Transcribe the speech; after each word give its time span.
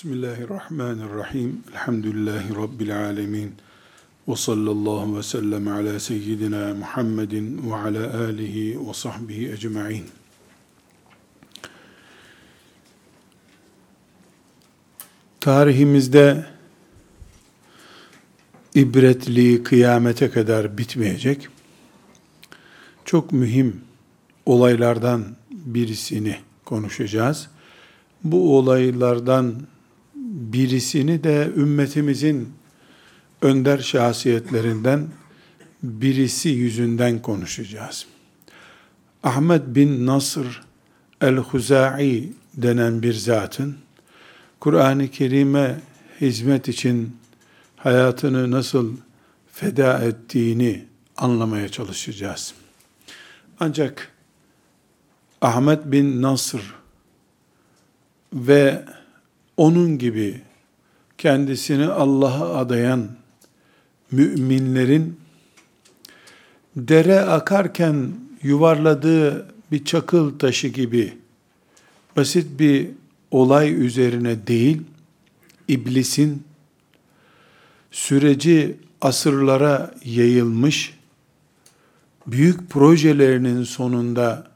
Bismillahirrahmanirrahim. 0.00 1.62
Elhamdülillahi 1.72 2.56
Rabbil 2.56 3.04
alemin. 3.04 3.54
Ve 4.28 4.36
sallallahu 4.36 5.16
ve 5.16 5.22
sellem 5.22 5.68
ala 5.68 6.00
seyyidina 6.00 6.74
Muhammedin 6.74 7.70
ve 7.70 7.74
ala 7.74 8.24
alihi 8.24 8.88
ve 8.88 8.94
sahbihi 8.94 9.52
ecma'in. 9.52 10.04
Tarihimizde 15.40 16.46
ibretli 18.74 19.62
kıyamete 19.62 20.30
kadar 20.30 20.78
bitmeyecek 20.78 21.48
çok 23.04 23.32
mühim 23.32 23.80
olaylardan 24.46 25.24
birisini 25.50 26.36
konuşacağız. 26.64 27.48
Bu 28.24 28.58
olaylardan 28.58 29.54
birisini 30.30 31.24
de 31.24 31.50
ümmetimizin 31.56 32.52
önder 33.42 33.78
şahsiyetlerinden 33.78 35.08
birisi 35.82 36.48
yüzünden 36.48 37.22
konuşacağız. 37.22 38.06
Ahmet 39.22 39.62
bin 39.66 40.06
Nasr 40.06 40.62
el-Huzai 41.20 42.32
denen 42.54 43.02
bir 43.02 43.14
zatın 43.14 43.76
Kur'an-ı 44.60 45.08
Kerim'e 45.08 45.80
hizmet 46.20 46.68
için 46.68 47.16
hayatını 47.76 48.50
nasıl 48.50 48.96
feda 49.52 49.98
ettiğini 49.98 50.84
anlamaya 51.16 51.68
çalışacağız. 51.68 52.54
Ancak 53.60 54.12
Ahmet 55.40 55.84
bin 55.84 56.22
Nasr 56.22 56.74
ve 58.32 58.84
onun 59.56 59.98
gibi 59.98 60.40
kendisini 61.18 61.86
Allah'a 61.86 62.58
adayan 62.58 63.08
müminlerin 64.10 65.20
dere 66.76 67.20
akarken 67.20 68.10
yuvarladığı 68.42 69.46
bir 69.72 69.84
çakıl 69.84 70.38
taşı 70.38 70.68
gibi 70.68 71.18
basit 72.16 72.60
bir 72.60 72.88
olay 73.30 73.86
üzerine 73.86 74.46
değil, 74.46 74.82
iblisin 75.68 76.44
süreci 77.90 78.76
asırlara 79.00 79.94
yayılmış, 80.04 80.98
büyük 82.26 82.70
projelerinin 82.70 83.64
sonunda 83.64 84.50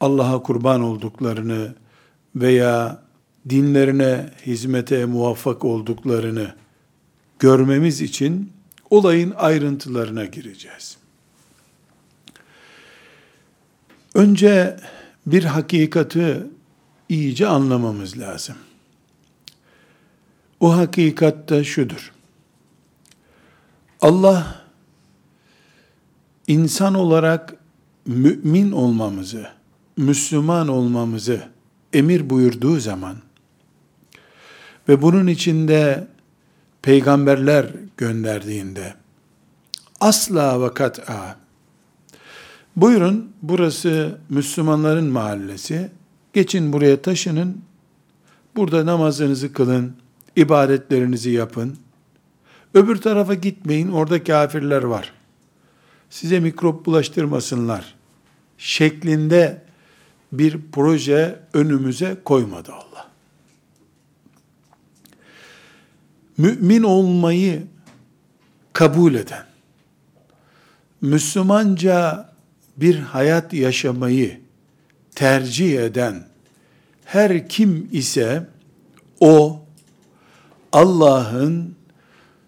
Allah'a 0.00 0.42
kurban 0.42 0.80
olduklarını 0.80 1.74
veya 2.36 3.02
dinlerine 3.50 4.30
hizmete 4.46 5.04
muvaffak 5.04 5.64
olduklarını 5.64 6.54
görmemiz 7.38 8.00
için 8.00 8.52
olayın 8.90 9.30
ayrıntılarına 9.36 10.24
gireceğiz. 10.24 10.96
Önce 14.14 14.80
bir 15.26 15.44
hakikati 15.44 16.42
iyice 17.08 17.46
anlamamız 17.46 18.18
lazım. 18.18 18.56
O 20.60 20.76
hakikat 20.76 21.48
da 21.48 21.64
şudur. 21.64 22.12
Allah 24.00 24.64
insan 26.46 26.94
olarak 26.94 27.54
mümin 28.06 28.72
olmamızı, 28.72 29.48
Müslüman 29.96 30.68
olmamızı 30.68 31.48
emir 31.92 32.30
buyurduğu 32.30 32.80
zaman 32.80 33.16
ve 34.88 35.02
bunun 35.02 35.26
içinde 35.26 36.06
peygamberler 36.82 37.66
gönderdiğinde 37.96 38.94
asla 40.00 40.62
ve 40.62 40.74
kat'a. 40.74 41.36
Buyurun 42.76 43.32
burası 43.42 44.18
Müslümanların 44.28 45.06
mahallesi. 45.06 45.90
Geçin 46.32 46.72
buraya 46.72 47.02
taşının. 47.02 47.62
Burada 48.56 48.86
namazınızı 48.86 49.52
kılın 49.52 49.96
ibadetlerinizi 50.36 51.30
yapın. 51.30 51.76
Öbür 52.74 52.96
tarafa 52.96 53.34
gitmeyin 53.34 53.92
orada 53.92 54.24
kafirler 54.24 54.82
var. 54.82 55.12
Size 56.10 56.40
mikrop 56.40 56.86
bulaştırmasınlar 56.86 57.94
şeklinde 58.58 59.62
bir 60.32 60.58
proje 60.72 61.40
önümüze 61.52 62.16
koymadı 62.24 62.72
Allah. 62.72 62.87
Mümin 66.38 66.82
olmayı 66.82 67.62
kabul 68.72 69.14
eden, 69.14 69.44
Müslümanca 71.00 72.28
bir 72.76 72.98
hayat 72.98 73.52
yaşamayı 73.52 74.40
tercih 75.14 75.78
eden 75.82 76.24
her 77.04 77.48
kim 77.48 77.88
ise 77.92 78.46
o 79.20 79.60
Allah'ın 80.72 81.74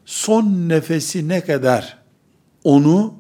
son 0.07 0.45
nefesine 0.45 1.45
kadar 1.45 1.99
onu 2.65 3.15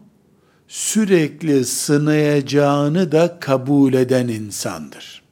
sürekli 0.68 1.64
sınayacağını 1.64 3.12
da 3.12 3.40
kabul 3.40 3.94
eden 3.94 4.28
insandır. 4.28 5.22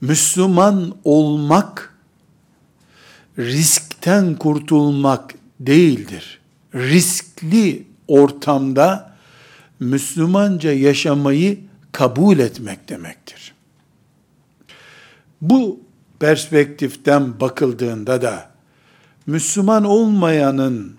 Müslüman 0.00 0.96
olmak 1.04 1.91
riskten 3.38 4.34
kurtulmak 4.34 5.34
değildir. 5.60 6.40
Riskli 6.74 7.86
ortamda 8.08 9.12
Müslümanca 9.80 10.72
yaşamayı 10.72 11.58
kabul 11.92 12.38
etmek 12.38 12.88
demektir. 12.88 13.54
Bu 15.40 15.80
perspektiften 16.20 17.40
bakıldığında 17.40 18.22
da 18.22 18.50
Müslüman 19.26 19.84
olmayanın 19.84 20.96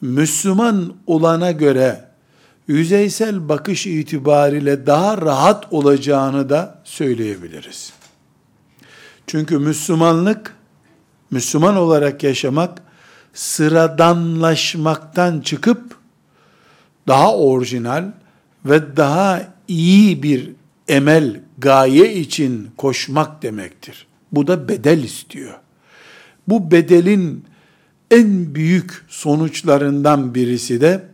Müslüman 0.00 0.94
olana 1.06 1.50
göre 1.50 2.04
yüzeysel 2.68 3.48
bakış 3.48 3.86
itibariyle 3.86 4.86
daha 4.86 5.18
rahat 5.18 5.72
olacağını 5.72 6.48
da 6.48 6.80
söyleyebiliriz. 6.84 7.92
Çünkü 9.26 9.58
Müslümanlık, 9.58 10.56
Müslüman 11.30 11.76
olarak 11.76 12.22
yaşamak, 12.22 12.82
sıradanlaşmaktan 13.34 15.40
çıkıp, 15.40 15.96
daha 17.08 17.36
orijinal 17.36 18.04
ve 18.64 18.96
daha 18.96 19.54
iyi 19.68 20.22
bir 20.22 20.50
emel, 20.88 21.40
gaye 21.58 22.14
için 22.14 22.70
koşmak 22.76 23.42
demektir. 23.42 24.06
Bu 24.32 24.46
da 24.46 24.68
bedel 24.68 25.02
istiyor. 25.02 25.54
Bu 26.48 26.70
bedelin 26.70 27.44
en 28.10 28.54
büyük 28.54 29.04
sonuçlarından 29.08 30.34
birisi 30.34 30.80
de 30.80 31.04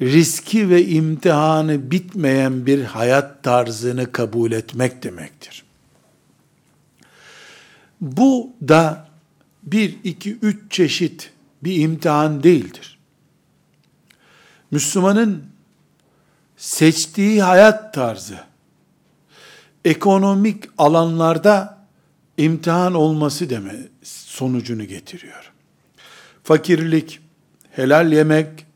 riski 0.00 0.70
ve 0.70 0.86
imtihanı 0.86 1.90
bitmeyen 1.90 2.66
bir 2.66 2.84
hayat 2.84 3.42
tarzını 3.42 4.12
kabul 4.12 4.52
etmek 4.52 5.02
demektir. 5.02 5.64
Bu 8.00 8.50
da 8.68 9.11
bir, 9.62 9.98
iki, 10.04 10.36
üç 10.36 10.72
çeşit 10.72 11.32
bir 11.64 11.80
imtihan 11.80 12.42
değildir. 12.42 12.98
Müslümanın 14.70 15.44
seçtiği 16.56 17.42
hayat 17.42 17.94
tarzı, 17.94 18.38
ekonomik 19.84 20.64
alanlarda 20.78 21.86
imtihan 22.36 22.94
olması 22.94 23.50
deme 23.50 23.74
sonucunu 24.02 24.84
getiriyor 24.84 25.52
fakirlik, 26.44 27.20
helal 27.70 28.12
yemek, 28.12 28.66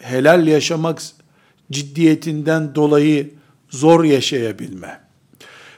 helal 0.00 0.46
yaşamak 0.46 1.02
ciddiyetinden 1.70 2.74
dolayı 2.74 3.34
zor 3.70 4.04
yaşayabilme, 4.04 5.00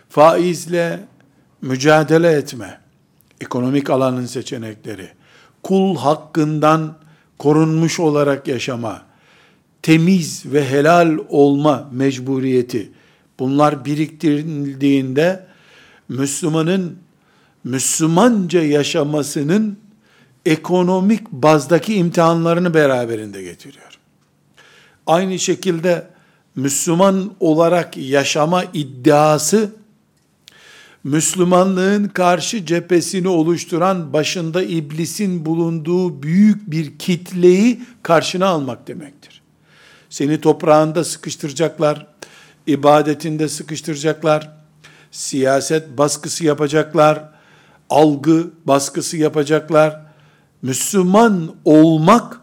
faizle 0.08 1.00
mücadele 1.62 2.32
etme, 2.32 2.80
ekonomik 3.40 3.90
alanın 3.90 4.26
seçenekleri, 4.26 5.08
kul 5.62 5.96
hakkından 5.96 6.96
korunmuş 7.38 8.00
olarak 8.00 8.48
yaşama, 8.48 9.02
temiz 9.82 10.46
ve 10.46 10.70
helal 10.70 11.18
olma 11.28 11.88
mecburiyeti, 11.92 12.92
bunlar 13.38 13.84
biriktirildiğinde 13.84 15.46
Müslümanın 16.08 16.96
Müslümanca 17.64 18.62
yaşamasının 18.62 19.78
ekonomik 20.46 21.32
bazdaki 21.32 21.94
imtihanlarını 21.94 22.74
beraberinde 22.74 23.42
getiriyor. 23.42 23.98
Aynı 25.06 25.38
şekilde 25.38 26.06
Müslüman 26.56 27.34
olarak 27.40 27.96
yaşama 27.96 28.64
iddiası 28.64 29.72
Müslümanlığın 31.04 32.04
karşı 32.04 32.66
cephesini 32.66 33.28
oluşturan 33.28 34.12
başında 34.12 34.62
iblisin 34.62 35.46
bulunduğu 35.46 36.22
büyük 36.22 36.70
bir 36.70 36.98
kitleyi 36.98 37.82
karşına 38.02 38.46
almak 38.46 38.88
demektir. 38.88 39.42
Seni 40.10 40.40
toprağında 40.40 41.04
sıkıştıracaklar, 41.04 42.06
ibadetinde 42.66 43.48
sıkıştıracaklar, 43.48 44.50
siyaset 45.10 45.98
baskısı 45.98 46.44
yapacaklar, 46.44 47.28
algı 47.90 48.50
baskısı 48.64 49.16
yapacaklar. 49.16 50.00
Müslüman 50.62 51.54
olmak 51.64 52.40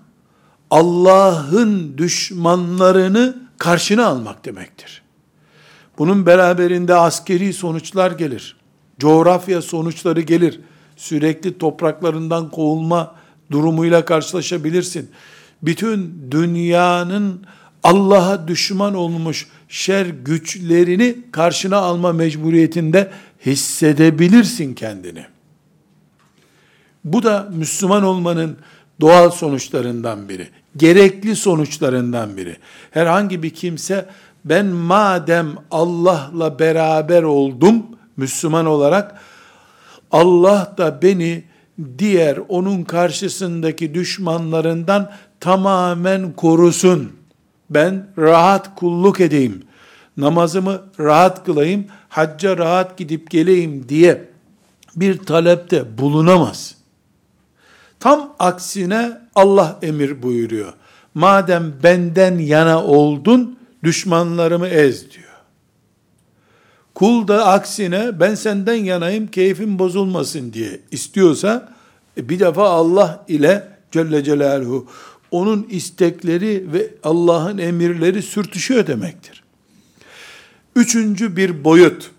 Allah'ın 0.69 1.97
düşmanlarını 1.97 3.37
karşına 3.57 4.05
almak 4.05 4.45
demektir. 4.45 5.00
Bunun 6.01 6.25
beraberinde 6.25 6.95
askeri 6.95 7.53
sonuçlar 7.53 8.12
gelir. 8.12 8.56
Coğrafya 9.00 9.62
sonuçları 9.62 10.21
gelir. 10.21 10.59
Sürekli 10.98 11.57
topraklarından 11.57 12.51
kovulma 12.51 13.15
durumuyla 13.51 14.06
karşılaşabilirsin. 14.06 15.09
Bütün 15.62 16.27
dünyanın 16.31 17.45
Allah'a 17.83 18.48
düşman 18.48 18.94
olmuş 18.94 19.48
şer 19.69 20.06
güçlerini 20.06 21.18
karşına 21.31 21.77
alma 21.77 22.13
mecburiyetinde 22.13 23.12
hissedebilirsin 23.45 24.74
kendini. 24.74 25.25
Bu 27.03 27.24
da 27.24 27.50
Müslüman 27.53 28.03
olmanın 28.03 28.57
doğal 29.01 29.30
sonuçlarından 29.30 30.30
biri. 30.30 30.48
Gerekli 30.77 31.36
sonuçlarından 31.36 32.38
biri. 32.38 32.57
Herhangi 32.92 33.44
bir 33.44 33.50
kimse 33.50 34.06
ben 34.45 34.65
madem 34.65 35.47
Allah'la 35.71 36.59
beraber 36.59 37.23
oldum 37.23 37.85
Müslüman 38.17 38.65
olarak 38.65 39.21
Allah 40.11 40.73
da 40.77 41.01
beni 41.01 41.43
diğer 41.97 42.39
onun 42.49 42.83
karşısındaki 42.83 43.93
düşmanlarından 43.93 45.11
tamamen 45.39 46.31
korusun. 46.31 47.11
Ben 47.69 48.07
rahat 48.17 48.75
kulluk 48.75 49.19
edeyim. 49.19 49.63
Namazımı 50.17 50.81
rahat 50.99 51.45
kılayım, 51.45 51.85
hacca 52.09 52.57
rahat 52.57 52.97
gidip 52.97 53.31
geleyim 53.31 53.89
diye 53.89 54.29
bir 54.95 55.17
talepte 55.17 55.97
bulunamaz. 55.97 56.75
Tam 57.99 58.33
aksine 58.39 59.17
Allah 59.35 59.79
emir 59.81 60.23
buyuruyor. 60.23 60.73
Madem 61.13 61.73
benden 61.83 62.38
yana 62.38 62.83
oldun, 62.83 63.57
düşmanlarımı 63.83 64.67
ez 64.67 65.11
diyor. 65.11 65.31
Kul 66.95 67.27
da 67.27 67.47
aksine 67.47 68.19
ben 68.19 68.35
senden 68.35 68.75
yanayım 68.75 69.27
keyfim 69.27 69.79
bozulmasın 69.79 70.53
diye 70.53 70.79
istiyorsa 70.91 71.73
e, 72.17 72.29
bir 72.29 72.39
defa 72.39 72.69
Allah 72.69 73.25
ile 73.27 73.67
Celle 73.91 74.23
Celaluhu 74.23 74.87
onun 75.31 75.67
istekleri 75.69 76.65
ve 76.73 76.89
Allah'ın 77.03 77.57
emirleri 77.57 78.21
sürtüşüyor 78.21 78.87
demektir. 78.87 79.43
Üçüncü 80.75 81.35
bir 81.37 81.63
boyut. 81.63 82.11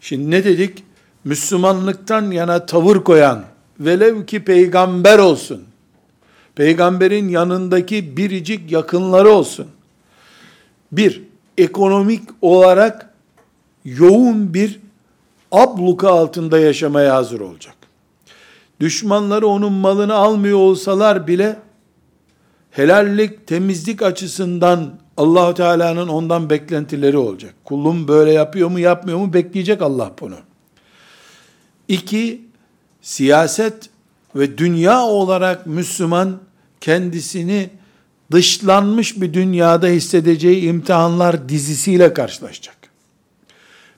Şimdi 0.00 0.30
ne 0.30 0.44
dedik? 0.44 0.84
Müslümanlıktan 1.24 2.30
yana 2.30 2.66
tavır 2.66 2.96
koyan, 2.96 3.44
velev 3.80 4.26
ki 4.26 4.44
peygamber 4.44 5.18
olsun, 5.18 5.64
peygamberin 6.54 7.28
yanındaki 7.28 8.16
biricik 8.16 8.72
yakınları 8.72 9.28
olsun. 9.28 9.66
Bir, 10.92 11.22
ekonomik 11.58 12.22
olarak 12.42 13.14
yoğun 13.84 14.54
bir 14.54 14.80
abluka 15.52 16.08
altında 16.10 16.58
yaşamaya 16.58 17.14
hazır 17.14 17.40
olacak. 17.40 17.74
Düşmanları 18.80 19.46
onun 19.46 19.72
malını 19.72 20.14
almıyor 20.14 20.58
olsalar 20.58 21.26
bile 21.26 21.56
helallik, 22.70 23.46
temizlik 23.46 24.02
açısından 24.02 24.94
allah 25.16 25.54
Teala'nın 25.54 26.08
ondan 26.08 26.50
beklentileri 26.50 27.16
olacak. 27.16 27.54
Kulum 27.64 28.08
böyle 28.08 28.32
yapıyor 28.32 28.68
mu 28.68 28.78
yapmıyor 28.78 29.18
mu 29.18 29.32
bekleyecek 29.32 29.82
Allah 29.82 30.12
bunu. 30.20 30.36
İki, 31.88 32.40
siyaset 33.02 33.90
ve 34.36 34.58
dünya 34.58 35.02
olarak 35.02 35.66
Müslüman 35.66 36.38
kendisini 36.80 37.70
dışlanmış 38.32 39.20
bir 39.20 39.34
dünyada 39.34 39.86
hissedeceği 39.86 40.62
imtihanlar 40.62 41.48
dizisiyle 41.48 42.14
karşılaşacak. 42.14 42.76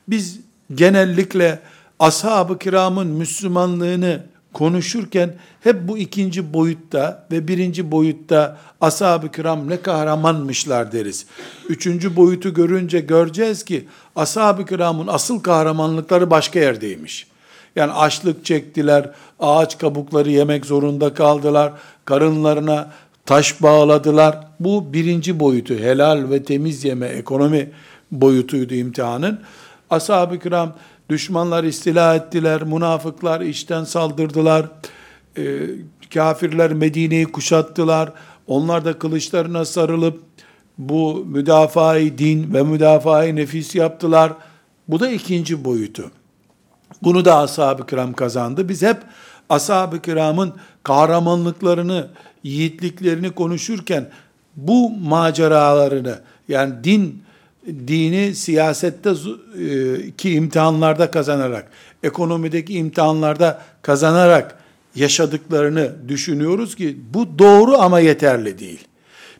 Biz 0.08 0.40
genellikle 0.74 1.58
ashab-ı 1.98 2.58
kiramın 2.58 3.06
Müslümanlığını 3.06 4.22
konuşurken 4.52 5.34
hep 5.60 5.88
bu 5.88 5.98
ikinci 5.98 6.52
boyutta 6.52 7.26
ve 7.30 7.48
birinci 7.48 7.90
boyutta 7.90 8.58
ashab-ı 8.80 9.32
kiram 9.32 9.70
ne 9.70 9.82
kahramanmışlar 9.82 10.92
deriz. 10.92 11.26
Üçüncü 11.68 12.16
boyutu 12.16 12.54
görünce 12.54 13.00
göreceğiz 13.00 13.64
ki 13.64 13.88
ashab-ı 14.16 14.66
kiramın 14.66 15.06
asıl 15.06 15.40
kahramanlıkları 15.40 16.30
başka 16.30 16.58
yerdeymiş. 16.58 17.26
Yani 17.76 17.92
açlık 17.92 18.44
çektiler, 18.44 19.10
ağaç 19.40 19.78
kabukları 19.78 20.30
yemek 20.30 20.66
zorunda 20.66 21.14
kaldılar, 21.14 21.72
karınlarına 22.04 22.90
taş 23.26 23.62
bağladılar. 23.62 24.38
Bu 24.60 24.92
birinci 24.92 25.40
boyutu, 25.40 25.74
helal 25.74 26.30
ve 26.30 26.42
temiz 26.42 26.84
yeme, 26.84 27.06
ekonomi 27.06 27.70
boyutuydu 28.10 28.74
imtihanın. 28.74 29.40
Ashab-ı 29.90 30.38
kiram 30.38 30.74
düşmanlar 31.10 31.64
istila 31.64 32.14
ettiler, 32.14 32.62
münafıklar 32.62 33.40
içten 33.40 33.84
saldırdılar, 33.84 34.66
e, 35.38 35.60
kafirler 36.14 36.72
Medine'yi 36.72 37.24
kuşattılar, 37.24 38.12
onlar 38.46 38.84
da 38.84 38.98
kılıçlarına 38.98 39.64
sarılıp 39.64 40.22
bu 40.78 41.24
müdafaa 41.26 42.00
din 42.00 42.54
ve 42.54 42.62
müdafaa 42.62 43.22
nefis 43.22 43.74
yaptılar. 43.74 44.32
Bu 44.88 45.00
da 45.00 45.10
ikinci 45.10 45.64
boyutu. 45.64 46.10
Bunu 47.02 47.24
da 47.24 47.38
ashab-ı 47.38 47.86
kiram 47.86 48.12
kazandı. 48.12 48.68
Biz 48.68 48.82
hep 48.82 48.96
ashab-ı 49.48 50.02
kiramın 50.02 50.54
kahramanlıklarını, 50.84 52.08
yiğitliklerini 52.42 53.30
konuşurken 53.30 54.08
bu 54.56 54.90
maceralarını 54.90 56.18
yani 56.48 56.84
din 56.84 57.22
dini 57.66 58.34
siyasette 58.34 59.10
e, 59.10 60.10
ki 60.10 60.34
imtihanlarda 60.34 61.10
kazanarak, 61.10 61.70
ekonomideki 62.02 62.74
imtihanlarda 62.74 63.62
kazanarak 63.82 64.58
yaşadıklarını 64.94 66.08
düşünüyoruz 66.08 66.76
ki 66.76 66.98
bu 67.14 67.38
doğru 67.38 67.78
ama 67.78 68.00
yeterli 68.00 68.58
değil. 68.58 68.84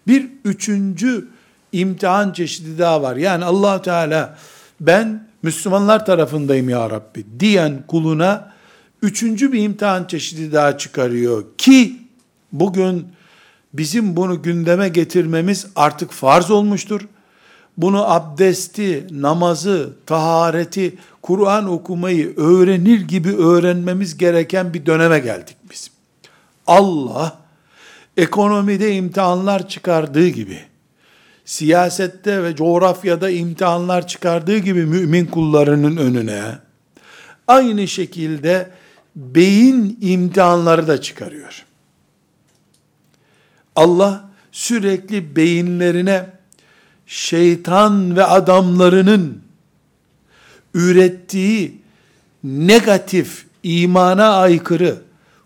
Bir 0.06 0.26
üçüncü 0.44 1.28
imtihan 1.72 2.32
çeşidi 2.32 2.78
daha 2.78 3.02
var. 3.02 3.16
Yani 3.16 3.44
allah 3.44 3.82
Teala 3.82 4.38
ben 4.80 5.28
Müslümanlar 5.42 6.06
tarafındayım 6.06 6.68
ya 6.68 6.90
Rabbi 6.90 7.24
diyen 7.40 7.84
kuluna 7.88 8.53
üçüncü 9.04 9.52
bir 9.52 9.62
imtihan 9.62 10.04
çeşidi 10.04 10.52
daha 10.52 10.78
çıkarıyor 10.78 11.44
ki 11.58 11.96
bugün 12.52 13.06
bizim 13.72 14.16
bunu 14.16 14.42
gündeme 14.42 14.88
getirmemiz 14.88 15.66
artık 15.76 16.12
farz 16.12 16.50
olmuştur. 16.50 17.00
Bunu 17.76 18.10
abdesti, 18.12 19.06
namazı, 19.10 19.92
tahareti, 20.06 20.94
Kur'an 21.22 21.68
okumayı 21.68 22.36
öğrenir 22.36 23.00
gibi 23.00 23.36
öğrenmemiz 23.36 24.18
gereken 24.18 24.74
bir 24.74 24.86
döneme 24.86 25.18
geldik 25.18 25.56
biz. 25.70 25.90
Allah 26.66 27.38
ekonomide 28.16 28.94
imtihanlar 28.94 29.68
çıkardığı 29.68 30.28
gibi 30.28 30.58
siyasette 31.44 32.42
ve 32.42 32.56
coğrafyada 32.56 33.30
imtihanlar 33.30 34.06
çıkardığı 34.06 34.58
gibi 34.58 34.86
mümin 34.86 35.26
kullarının 35.26 35.96
önüne 35.96 36.42
aynı 37.48 37.88
şekilde 37.88 38.70
beyin 39.16 39.98
imtihanları 40.00 40.88
da 40.88 41.00
çıkarıyor. 41.00 41.64
Allah 43.76 44.30
sürekli 44.52 45.36
beyinlerine 45.36 46.30
şeytan 47.06 48.16
ve 48.16 48.24
adamlarının 48.24 49.42
ürettiği 50.74 51.78
negatif, 52.44 53.46
imana 53.62 54.36
aykırı, 54.36 55.02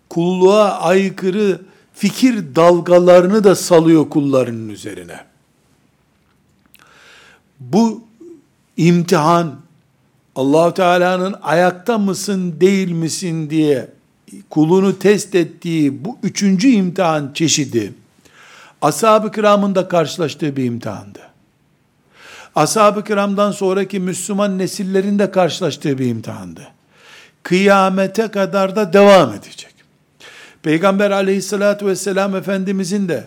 kulluğa 0.09 0.81
aykırı 0.81 1.61
fikir 1.95 2.55
dalgalarını 2.55 3.45
da 3.45 3.55
salıyor 3.55 4.11
kullarının 4.11 4.69
üzerine. 4.69 5.25
Bu 7.61 8.05
imtihan 8.77 9.61
allah 10.39 10.75
Teala'nın 10.75 11.35
ayakta 11.43 11.99
mısın 11.99 12.61
değil 12.61 12.91
misin 12.91 13.51
diye 13.51 13.89
kulunu 14.51 14.99
test 14.99 15.35
ettiği 15.35 16.05
bu 16.05 16.19
üçüncü 16.23 16.69
imtihan 16.69 17.31
çeşidi 17.35 17.93
ashab-ı 18.83 19.33
kiramın 19.33 19.75
da 19.75 19.89
karşılaştığı 19.89 20.57
bir 20.57 20.65
imtihandı. 20.65 21.19
ashab-ı 22.55 23.05
kiramdan 23.05 23.53
sonraki 23.53 24.01
Müslüman 24.01 24.59
nesillerin 24.59 25.19
de 25.19 25.31
karşılaştığı 25.31 25.99
bir 25.99 26.07
imtihandı. 26.07 26.69
Kıyamete 27.43 28.29
kadar 28.29 28.77
da 28.77 28.93
devam 28.93 29.35
edecek. 29.35 29.75
Peygamber 30.63 31.11
aleyhissalatü 31.11 31.87
vesselam 31.87 32.37
Efendimizin 32.37 33.09
de 33.09 33.25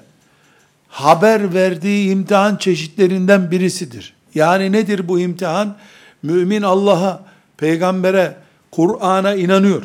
haber 0.87 1.53
verdiği 1.53 2.11
imtihan 2.11 2.55
çeşitlerinden 2.55 3.51
birisidir. 3.51 4.13
Yani 4.35 4.71
nedir 4.71 5.07
bu 5.07 5.19
imtihan? 5.19 5.75
Mümin 6.23 6.61
Allah'a, 6.61 7.23
peygambere, 7.57 8.35
Kur'an'a 8.71 9.35
inanıyor. 9.35 9.83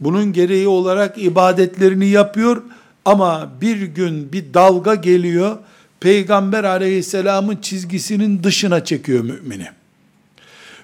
Bunun 0.00 0.32
gereği 0.32 0.68
olarak 0.68 1.18
ibadetlerini 1.18 2.06
yapıyor 2.06 2.62
ama 3.04 3.52
bir 3.60 3.82
gün 3.82 4.32
bir 4.32 4.54
dalga 4.54 4.94
geliyor, 4.94 5.56
peygamber 6.00 6.64
aleyhisselamın 6.64 7.56
çizgisinin 7.56 8.42
dışına 8.42 8.84
çekiyor 8.84 9.24
mümini. 9.24 9.68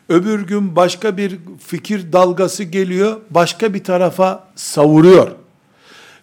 Öbür 0.09 0.47
gün 0.47 0.77
başka 0.77 1.17
bir 1.17 1.39
fikir 1.67 2.13
dalgası 2.13 2.65
geliyor, 2.65 3.21
başka 3.31 3.75
bir 3.75 3.85
tarafa 3.85 4.45
savuruyor. 4.57 5.31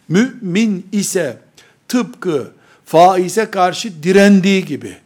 Mümin 0.09 0.87
ise 0.91 1.37
tıpkı 1.87 2.51
faize 2.85 3.45
karşı 3.45 4.03
direndiği 4.03 4.65
gibi, 4.65 4.97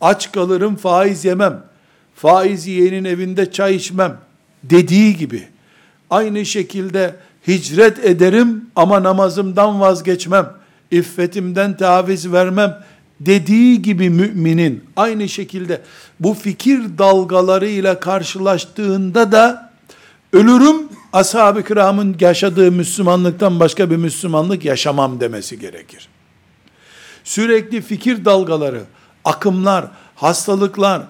aç 0.00 0.32
kalırım 0.32 0.76
faiz 0.76 1.24
yemem, 1.24 1.64
faiz 2.16 2.66
yiyenin 2.66 3.04
evinde 3.04 3.52
çay 3.52 3.76
içmem 3.76 4.18
dediği 4.62 5.16
gibi, 5.16 5.42
aynı 6.10 6.46
şekilde 6.46 7.14
hicret 7.48 8.04
ederim 8.04 8.64
ama 8.76 9.02
namazımdan 9.02 9.80
vazgeçmem, 9.80 10.52
iffetimden 10.90 11.76
taviz 11.76 12.32
vermem 12.32 12.82
dediği 13.20 13.82
gibi 13.82 14.10
müminin 14.10 14.84
aynı 14.96 15.28
şekilde 15.28 15.80
bu 16.20 16.34
fikir 16.34 16.98
dalgalarıyla 16.98 18.00
karşılaştığında 18.00 19.32
da 19.32 19.72
ölürüm 20.32 20.88
ashab-ı 21.12 21.64
kiramın 21.64 22.16
yaşadığı 22.20 22.72
Müslümanlıktan 22.72 23.60
başka 23.60 23.90
bir 23.90 23.96
Müslümanlık 23.96 24.64
yaşamam 24.64 25.20
demesi 25.20 25.58
gerekir. 25.58 26.08
Sürekli 27.24 27.82
fikir 27.82 28.24
dalgaları, 28.24 28.82
akımlar, 29.24 29.86
hastalıklar, 30.14 31.02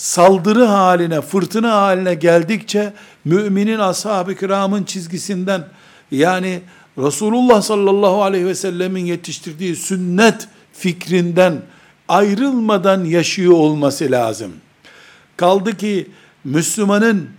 saldırı 0.00 0.64
haline, 0.64 1.20
fırtına 1.20 1.72
haline 1.72 2.14
geldikçe 2.14 2.92
müminin 3.24 3.78
ashab-ı 3.78 4.34
kiramın 4.34 4.84
çizgisinden 4.84 5.64
yani 6.10 6.60
Resulullah 6.98 7.62
sallallahu 7.62 8.22
aleyhi 8.22 8.46
ve 8.46 8.54
sellemin 8.54 9.04
yetiştirdiği 9.04 9.76
sünnet 9.76 10.48
fikrinden 10.72 11.62
ayrılmadan 12.08 13.04
yaşıyor 13.04 13.52
olması 13.52 14.10
lazım. 14.10 14.52
Kaldı 15.36 15.76
ki 15.76 16.10
Müslümanın 16.44 17.30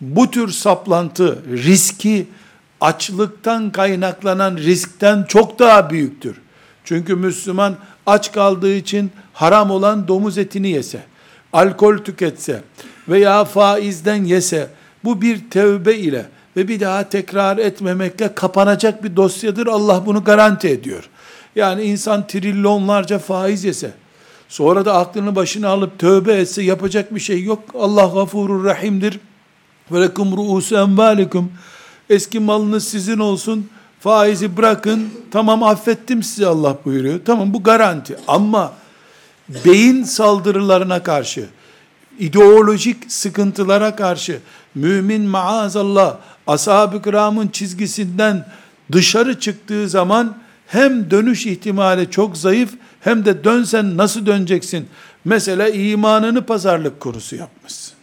bu 0.00 0.30
tür 0.30 0.48
saplantı 0.48 1.38
riski 1.52 2.26
açlıktan 2.80 3.72
kaynaklanan 3.72 4.56
riskten 4.56 5.24
çok 5.28 5.58
daha 5.58 5.90
büyüktür. 5.90 6.36
Çünkü 6.84 7.14
Müslüman 7.14 7.76
aç 8.06 8.32
kaldığı 8.32 8.74
için 8.74 9.10
haram 9.32 9.70
olan 9.70 10.08
domuz 10.08 10.38
etini 10.38 10.68
yese, 10.68 11.11
alkol 11.52 11.98
tüketse 11.98 12.62
veya 13.08 13.44
faizden 13.44 14.24
yese 14.24 14.68
bu 15.04 15.22
bir 15.22 15.50
tevbe 15.50 15.96
ile 15.96 16.26
ve 16.56 16.68
bir 16.68 16.80
daha 16.80 17.08
tekrar 17.08 17.58
etmemekle 17.58 18.34
kapanacak 18.34 19.04
bir 19.04 19.16
dosyadır. 19.16 19.66
Allah 19.66 20.06
bunu 20.06 20.24
garanti 20.24 20.68
ediyor. 20.68 21.08
Yani 21.56 21.82
insan 21.82 22.26
trilyonlarca 22.26 23.18
faiz 23.18 23.64
yese, 23.64 23.90
sonra 24.48 24.84
da 24.84 24.94
aklını 24.94 25.36
başına 25.36 25.68
alıp 25.68 25.98
tövbe 25.98 26.32
etse 26.32 26.62
yapacak 26.62 27.14
bir 27.14 27.20
şey 27.20 27.42
yok. 27.42 27.62
Allah 27.78 28.06
gafurur 28.14 28.64
rahimdir. 28.64 29.20
Ve 29.92 30.00
lekum 30.00 30.36
ru'usu 30.36 30.76
envalikum. 30.76 31.52
Eski 32.10 32.40
malınız 32.40 32.88
sizin 32.88 33.18
olsun. 33.18 33.68
Faizi 34.00 34.56
bırakın. 34.56 35.10
Tamam 35.30 35.62
affettim 35.62 36.22
size 36.22 36.46
Allah 36.46 36.76
buyuruyor. 36.84 37.20
Tamam 37.24 37.54
bu 37.54 37.62
garanti. 37.62 38.16
Ama 38.28 38.72
beyin 39.48 40.02
saldırılarına 40.02 41.02
karşı, 41.02 41.46
ideolojik 42.18 43.12
sıkıntılara 43.12 43.96
karşı 43.96 44.40
mümin 44.74 45.22
maazallah 45.22 46.16
ashab-ı 46.46 47.02
kiramın 47.02 47.48
çizgisinden 47.48 48.46
dışarı 48.92 49.40
çıktığı 49.40 49.88
zaman 49.88 50.38
hem 50.66 51.10
dönüş 51.10 51.46
ihtimali 51.46 52.10
çok 52.10 52.36
zayıf 52.36 52.70
hem 53.00 53.24
de 53.24 53.44
dönsen 53.44 53.96
nasıl 53.96 54.26
döneceksin? 54.26 54.88
Mesela 55.24 55.68
imanını 55.68 56.46
pazarlık 56.46 57.00
konusu 57.00 57.36
yapmışsın. 57.36 57.94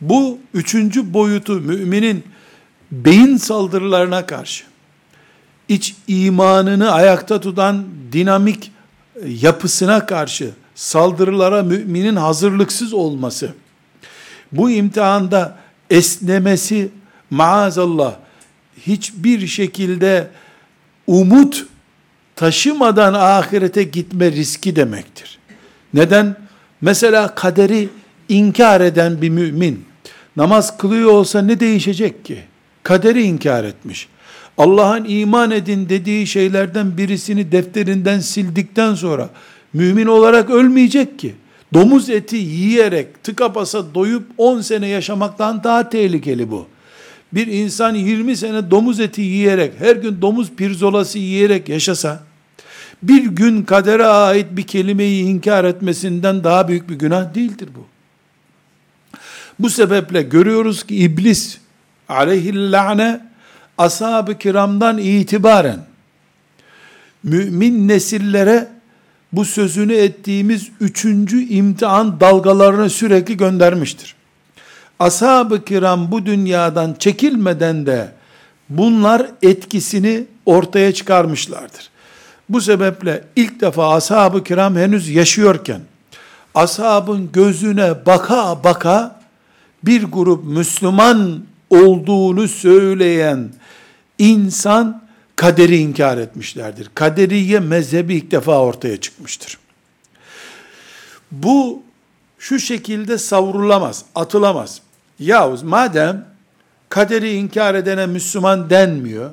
Bu 0.00 0.38
üçüncü 0.54 1.14
boyutu 1.14 1.52
müminin 1.52 2.24
beyin 2.92 3.36
saldırılarına 3.36 4.26
karşı 4.26 4.64
iç 5.68 5.94
imanını 6.08 6.92
ayakta 6.92 7.40
tutan 7.40 7.84
dinamik 8.12 8.72
yapısına 9.26 10.06
karşı 10.06 10.50
saldırılara 10.74 11.62
müminin 11.62 12.16
hazırlıksız 12.16 12.92
olması, 12.92 13.52
bu 14.52 14.70
imtihanda 14.70 15.58
esnemesi 15.90 16.88
maazallah 17.30 18.14
hiçbir 18.86 19.46
şekilde 19.46 20.28
umut 21.06 21.66
taşımadan 22.36 23.14
ahirete 23.14 23.82
gitme 23.82 24.32
riski 24.32 24.76
demektir. 24.76 25.38
Neden? 25.94 26.36
Mesela 26.80 27.34
kaderi 27.34 27.88
inkar 28.28 28.80
eden 28.80 29.22
bir 29.22 29.28
mümin 29.28 29.84
namaz 30.36 30.78
kılıyor 30.78 31.10
olsa 31.10 31.42
ne 31.42 31.60
değişecek 31.60 32.24
ki? 32.24 32.38
Kaderi 32.82 33.22
inkar 33.22 33.64
etmiş. 33.64 34.08
Allah'ın 34.58 35.04
iman 35.08 35.50
edin 35.50 35.88
dediği 35.88 36.26
şeylerden 36.26 36.96
birisini 36.96 37.52
defterinden 37.52 38.20
sildikten 38.20 38.94
sonra 38.94 39.30
mümin 39.72 40.06
olarak 40.06 40.50
ölmeyecek 40.50 41.18
ki. 41.18 41.34
Domuz 41.74 42.10
eti 42.10 42.36
yiyerek 42.36 43.24
tıka 43.24 43.54
basa 43.54 43.94
doyup 43.94 44.26
10 44.38 44.60
sene 44.60 44.86
yaşamaktan 44.86 45.64
daha 45.64 45.88
tehlikeli 45.88 46.50
bu. 46.50 46.66
Bir 47.32 47.46
insan 47.46 47.94
20 47.94 48.36
sene 48.36 48.70
domuz 48.70 49.00
eti 49.00 49.20
yiyerek, 49.20 49.72
her 49.78 49.96
gün 49.96 50.22
domuz 50.22 50.50
pirzolası 50.56 51.18
yiyerek 51.18 51.68
yaşasa, 51.68 52.24
bir 53.02 53.24
gün 53.24 53.62
kadere 53.62 54.06
ait 54.06 54.46
bir 54.50 54.62
kelimeyi 54.62 55.24
inkar 55.24 55.64
etmesinden 55.64 56.44
daha 56.44 56.68
büyük 56.68 56.90
bir 56.90 56.94
günah 56.94 57.34
değildir 57.34 57.68
bu. 57.76 57.86
Bu 59.58 59.70
sebeple 59.70 60.22
görüyoruz 60.22 60.84
ki 60.84 60.96
iblis 60.96 61.58
aleyhillâne 62.08 63.20
ashab-ı 63.78 64.38
kiramdan 64.38 64.98
itibaren 64.98 65.78
mümin 67.22 67.88
nesillere 67.88 68.68
bu 69.32 69.44
sözünü 69.44 69.94
ettiğimiz 69.94 70.68
üçüncü 70.80 71.48
imtihan 71.48 72.20
dalgalarını 72.20 72.90
sürekli 72.90 73.36
göndermiştir. 73.36 74.14
Ashab-ı 74.98 75.64
kiram 75.64 76.12
bu 76.12 76.26
dünyadan 76.26 76.96
çekilmeden 76.98 77.86
de 77.86 78.12
bunlar 78.68 79.26
etkisini 79.42 80.24
ortaya 80.46 80.94
çıkarmışlardır. 80.94 81.90
Bu 82.48 82.60
sebeple 82.60 83.24
ilk 83.36 83.60
defa 83.60 83.94
ashab-ı 83.94 84.44
kiram 84.44 84.76
henüz 84.76 85.08
yaşıyorken 85.08 85.80
ashabın 86.54 87.30
gözüne 87.32 88.06
baka 88.06 88.64
baka 88.64 89.20
bir 89.82 90.02
grup 90.04 90.44
Müslüman 90.44 91.44
olduğunu 91.70 92.48
söyleyen 92.48 93.48
insan 94.18 95.02
kaderi 95.36 95.76
inkar 95.76 96.18
etmişlerdir. 96.18 96.90
Kaderiye 96.94 97.60
mezhebi 97.60 98.14
ilk 98.14 98.30
defa 98.30 98.60
ortaya 98.60 99.00
çıkmıştır. 99.00 99.58
Bu 101.32 101.82
şu 102.38 102.58
şekilde 102.58 103.18
savrulamaz, 103.18 104.04
atılamaz. 104.14 104.80
Yavuz 105.18 105.62
madem 105.62 106.26
kaderi 106.88 107.32
inkar 107.32 107.74
edene 107.74 108.06
Müslüman 108.06 108.70
denmiyor, 108.70 109.30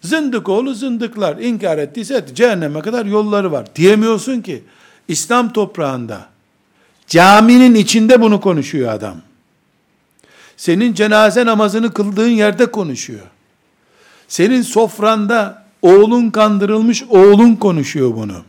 zındık 0.00 0.48
oğlu 0.48 0.74
zındıklar 0.74 1.36
inkar 1.36 1.78
ettiyse 1.78 2.24
cehenneme 2.34 2.80
kadar 2.80 3.06
yolları 3.06 3.52
var. 3.52 3.66
Diyemiyorsun 3.76 4.40
ki 4.40 4.64
İslam 5.08 5.52
toprağında 5.52 6.28
caminin 7.06 7.74
içinde 7.74 8.20
bunu 8.20 8.40
konuşuyor 8.40 8.92
adam. 8.92 9.16
Senin 10.56 10.94
cenaze 10.94 11.46
namazını 11.46 11.92
kıldığın 11.92 12.28
yerde 12.28 12.70
konuşuyor. 12.70 13.26
Senin 14.28 14.62
sofranda 14.62 15.64
oğlun 15.82 16.30
kandırılmış 16.30 17.04
oğlun 17.08 17.56
konuşuyor 17.56 18.16
bunu. 18.16 18.42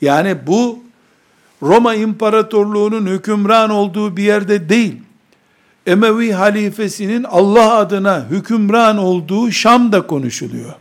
Yani 0.00 0.46
bu 0.46 0.78
Roma 1.62 1.94
İmparatorluğu'nun 1.94 3.06
hükümran 3.06 3.70
olduğu 3.70 4.16
bir 4.16 4.22
yerde 4.22 4.68
değil. 4.68 4.96
Emevi 5.86 6.32
halifesinin 6.32 7.24
Allah 7.24 7.74
adına 7.74 8.26
hükümran 8.30 8.98
olduğu 8.98 9.52
Şam'da 9.52 10.06
konuşuluyor. 10.06 10.74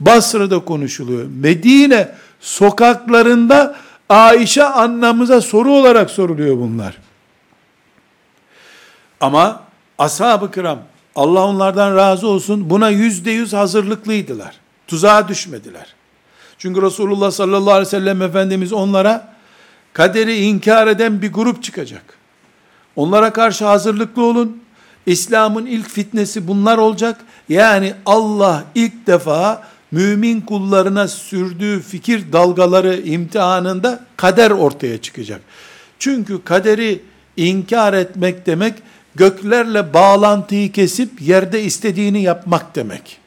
Basra'da 0.00 0.58
konuşuluyor. 0.58 1.26
Medine 1.40 2.14
sokaklarında 2.40 3.76
Ayşe 4.08 4.64
annamıza 4.64 5.40
soru 5.40 5.72
olarak 5.72 6.10
soruluyor 6.10 6.56
bunlar. 6.56 6.98
Ama 9.20 9.62
ashab-ı 9.98 10.50
kiram, 10.50 10.78
Allah 11.16 11.46
onlardan 11.46 11.96
razı 11.96 12.28
olsun, 12.28 12.70
buna 12.70 12.90
yüzde 12.90 13.30
yüz 13.30 13.52
hazırlıklıydılar. 13.52 14.54
Tuzağa 14.86 15.28
düşmediler. 15.28 15.94
Çünkü 16.58 16.82
Resulullah 16.82 17.30
sallallahu 17.30 17.70
aleyhi 17.70 17.86
ve 17.86 17.90
sellem 17.90 18.22
Efendimiz 18.22 18.72
onlara 18.72 19.34
kaderi 19.92 20.36
inkar 20.36 20.86
eden 20.86 21.22
bir 21.22 21.32
grup 21.32 21.62
çıkacak. 21.62 22.18
Onlara 22.96 23.32
karşı 23.32 23.64
hazırlıklı 23.64 24.24
olun. 24.24 24.62
İslam'ın 25.06 25.66
ilk 25.66 25.88
fitnesi 25.88 26.48
bunlar 26.48 26.78
olacak. 26.78 27.20
Yani 27.48 27.94
Allah 28.06 28.64
ilk 28.74 29.06
defa 29.06 29.62
mümin 29.90 30.40
kullarına 30.40 31.08
sürdüğü 31.08 31.82
fikir 31.82 32.32
dalgaları 32.32 33.00
imtihanında 33.00 34.00
kader 34.16 34.50
ortaya 34.50 34.98
çıkacak. 34.98 35.40
Çünkü 35.98 36.44
kaderi 36.44 37.00
inkar 37.36 37.92
etmek 37.92 38.46
demek 38.46 38.74
göklerle 39.16 39.94
bağlantıyı 39.94 40.72
kesip 40.72 41.20
yerde 41.20 41.62
istediğini 41.62 42.22
yapmak 42.22 42.76
demek. 42.76 43.18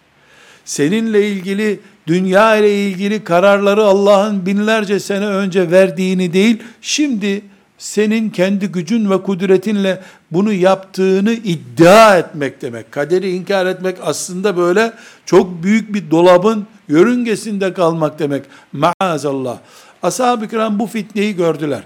Seninle 0.65 1.29
ilgili 1.29 1.79
dünya 2.07 2.55
ile 2.55 2.85
ilgili 2.87 3.23
kararları 3.23 3.83
Allah'ın 3.83 4.45
binlerce 4.45 4.99
sene 4.99 5.27
önce 5.27 5.71
verdiğini 5.71 6.33
değil, 6.33 6.63
şimdi 6.81 7.41
senin 7.77 8.29
kendi 8.29 8.67
gücün 8.67 9.09
ve 9.09 9.21
kudretinle 9.23 10.01
bunu 10.31 10.53
yaptığını 10.53 11.33
iddia 11.33 12.17
etmek 12.17 12.61
demek. 12.61 12.91
Kaderi 12.91 13.31
inkar 13.31 13.65
etmek 13.65 13.97
aslında 14.03 14.57
böyle 14.57 14.93
çok 15.25 15.63
büyük 15.63 15.93
bir 15.93 16.11
dolabın 16.11 16.67
yörüngesinde 16.87 17.73
kalmak 17.73 18.19
demek. 18.19 18.43
Maazallah. 18.73 19.57
Ashab-ı 20.03 20.47
kiram 20.47 20.79
bu 20.79 20.87
fitneyi 20.87 21.35
gördüler. 21.35 21.83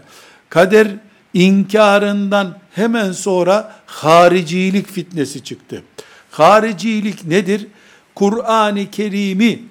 Kader 0.49 0.87
inkarından 1.33 2.59
hemen 2.71 3.11
sonra 3.11 3.75
haricilik 3.85 4.91
fitnesi 4.91 5.43
çıktı. 5.43 5.83
Haricilik 6.31 7.25
nedir? 7.25 7.67
Kur'an-ı 8.15 8.91
Kerim'i 8.91 9.63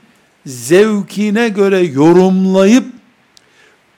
zevkine 0.47 1.49
göre 1.49 1.81
yorumlayıp 1.81 2.87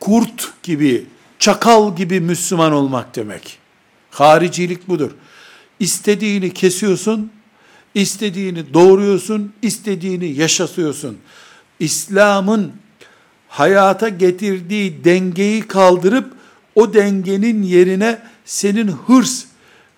kurt 0.00 0.62
gibi, 0.62 1.06
çakal 1.38 1.96
gibi 1.96 2.20
Müslüman 2.20 2.72
olmak 2.72 3.16
demek. 3.16 3.58
Haricilik 4.10 4.88
budur. 4.88 5.10
İstediğini 5.80 6.54
kesiyorsun, 6.54 7.32
istediğini 7.94 8.74
doğuruyorsun, 8.74 9.52
istediğini 9.62 10.26
yaşatıyorsun. 10.26 11.18
İslam'ın 11.80 12.72
hayata 13.48 14.08
getirdiği 14.08 15.04
dengeyi 15.04 15.68
kaldırıp 15.68 16.32
o 16.74 16.94
dengenin 16.94 17.62
yerine 17.62 18.18
senin 18.44 18.88
hırs 18.88 19.44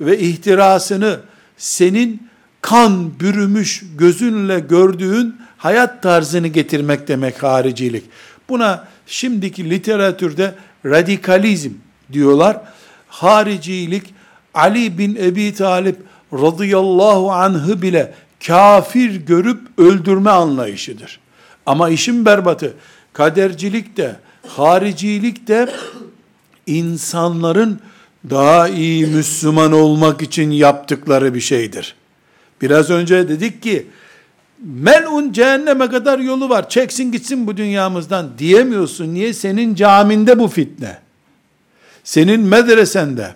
ve 0.01 0.19
ihtirasını, 0.19 1.21
senin 1.57 2.29
kan 2.61 3.21
bürümüş 3.21 3.85
gözünle 3.99 4.61
gördüğün 4.61 5.37
hayat 5.57 6.03
tarzını 6.03 6.49
getirmek 6.49 7.09
demek 7.09 7.43
haricilik. 7.43 8.05
Buna 8.49 8.89
şimdiki 9.07 9.71
literatürde 9.71 10.55
radikalizm 10.87 11.71
diyorlar. 12.13 12.61
Haricilik 13.09 14.15
Ali 14.55 14.99
bin 14.99 15.17
Ebi 15.17 15.55
Talip 15.55 15.97
radıyallahu 16.33 17.33
anh'ı 17.33 17.83
bile 17.83 18.15
kafir 18.47 19.15
görüp 19.15 19.61
öldürme 19.79 20.31
anlayışıdır. 20.31 21.21
Ama 21.67 21.89
işin 21.89 22.25
berbatı 22.25 22.75
kadercilik 23.13 23.97
de 23.97 24.17
haricilik 24.49 25.49
de 25.49 25.69
insanların 26.67 27.81
daha 28.31 28.69
iyi 28.69 29.07
Müslüman 29.07 29.73
olmak 29.73 30.23
için 30.23 30.51
yaptıkları 30.51 31.35
bir 31.35 31.41
şeydir. 31.41 31.95
Biraz 32.63 32.91
önce 32.91 33.29
dedik 33.29 33.63
ki 33.63 33.87
melun 34.65 35.33
cehenneme 35.33 35.89
kadar 35.89 36.19
yolu 36.19 36.49
var. 36.49 36.69
Çeksin 36.69 37.13
gitsin 37.13 37.47
bu 37.47 37.57
dünyamızdan 37.57 38.31
diyemiyorsun. 38.39 39.15
Niye? 39.15 39.33
Senin 39.33 39.75
caminde 39.75 40.39
bu 40.39 40.49
fitne. 40.49 40.99
Senin 42.05 42.41
medresende, 42.41 43.35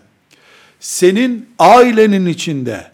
senin 0.80 1.48
ailenin 1.58 2.26
içinde, 2.26 2.86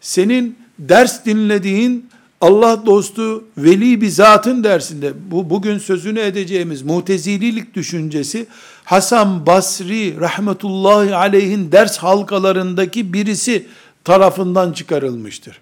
senin 0.00 0.58
ders 0.78 1.24
dinlediğin 1.24 2.10
Allah 2.40 2.86
dostu 2.86 3.44
veli 3.58 4.00
bir 4.00 4.08
zatın 4.08 4.64
dersinde 4.64 5.12
bu 5.30 5.50
bugün 5.50 5.78
sözünü 5.78 6.20
edeceğimiz 6.20 6.82
mutezililik 6.82 7.74
düşüncesi 7.74 8.46
Hasan 8.92 9.46
Basri 9.46 10.20
rahmetullahi 10.20 11.14
aleyhin 11.14 11.72
ders 11.72 11.98
halkalarındaki 11.98 13.12
birisi 13.12 13.66
tarafından 14.04 14.72
çıkarılmıştır. 14.72 15.60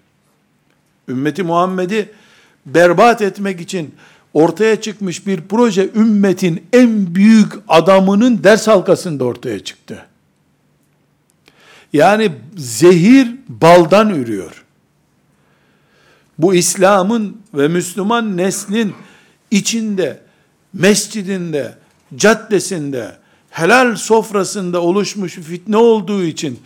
Ümmeti 1.07 1.43
Muhammed'i 1.43 2.11
berbat 2.65 3.21
etmek 3.21 3.61
için 3.61 3.95
ortaya 4.33 4.81
çıkmış 4.81 5.27
bir 5.27 5.41
proje 5.41 5.89
ümmetin 5.95 6.63
en 6.73 7.15
büyük 7.15 7.53
adamının 7.67 8.43
ders 8.43 8.67
halkasında 8.67 9.23
ortaya 9.23 9.63
çıktı. 9.63 10.05
Yani 11.93 12.31
zehir 12.57 13.27
baldan 13.47 14.09
ürüyor. 14.09 14.65
Bu 16.37 16.55
İslam'ın 16.55 17.41
ve 17.53 17.67
Müslüman 17.67 18.37
neslin 18.37 18.93
içinde, 19.51 20.21
mescidinde, 20.73 21.75
caddesinde, 22.15 23.20
helal 23.51 23.95
sofrasında 23.95 24.81
oluşmuş 24.81 25.33
fitne 25.33 25.77
olduğu 25.77 26.23
için 26.23 26.59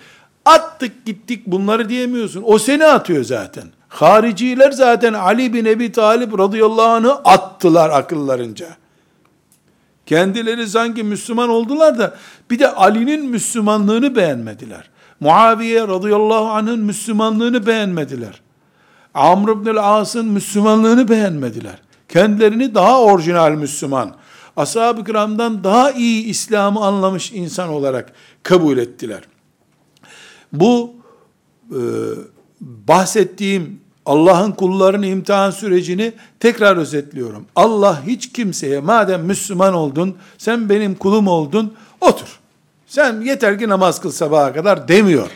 attık 0.45 1.05
gittik 1.05 1.47
bunları 1.47 1.89
diyemiyorsun. 1.89 2.43
O 2.45 2.59
seni 2.59 2.85
atıyor 2.85 3.23
zaten. 3.23 3.63
Hariciler 3.89 4.71
zaten 4.71 5.13
Ali 5.13 5.53
bin 5.53 5.65
Ebi 5.65 5.91
Talip 5.91 6.39
radıyallahu 6.39 6.87
anh'ı 6.87 7.13
attılar 7.13 7.89
akıllarınca. 7.89 8.67
Kendileri 10.05 10.67
sanki 10.67 11.03
Müslüman 11.03 11.49
oldular 11.49 11.99
da 11.99 12.15
bir 12.51 12.59
de 12.59 12.71
Ali'nin 12.71 13.25
Müslümanlığını 13.25 14.15
beğenmediler. 14.15 14.89
Muaviye 15.19 15.87
radıyallahu 15.87 16.45
anh'ın 16.45 16.79
Müslümanlığını 16.79 17.65
beğenmediler. 17.65 18.41
Amr 19.13 19.49
ibn 19.49 19.75
As'ın 19.75 20.27
Müslümanlığını 20.27 21.07
beğenmediler. 21.07 21.81
Kendilerini 22.09 22.75
daha 22.75 23.01
orijinal 23.01 23.51
Müslüman, 23.51 24.11
ashab-ı 24.57 25.03
kiramdan 25.03 25.63
daha 25.63 25.91
iyi 25.91 26.25
İslam'ı 26.25 26.85
anlamış 26.85 27.31
insan 27.31 27.69
olarak 27.69 28.13
kabul 28.43 28.77
ettiler. 28.77 29.21
Bu 30.53 30.93
e, 31.71 31.79
bahsettiğim 32.61 33.79
Allah'ın 34.05 34.51
kullarının 34.51 35.07
imtihan 35.07 35.51
sürecini 35.51 36.13
tekrar 36.39 36.77
özetliyorum. 36.77 37.45
Allah 37.55 38.03
hiç 38.07 38.33
kimseye 38.33 38.79
madem 38.79 39.23
Müslüman 39.23 39.73
oldun, 39.73 40.17
sen 40.37 40.69
benim 40.69 40.95
kulum 40.95 41.27
oldun, 41.27 41.73
otur. 42.01 42.39
Sen 42.87 43.21
yeter 43.21 43.59
ki 43.59 43.69
namaz 43.69 44.01
kıl 44.01 44.11
sabaha 44.11 44.53
kadar 44.53 44.87
demiyor. 44.87 45.29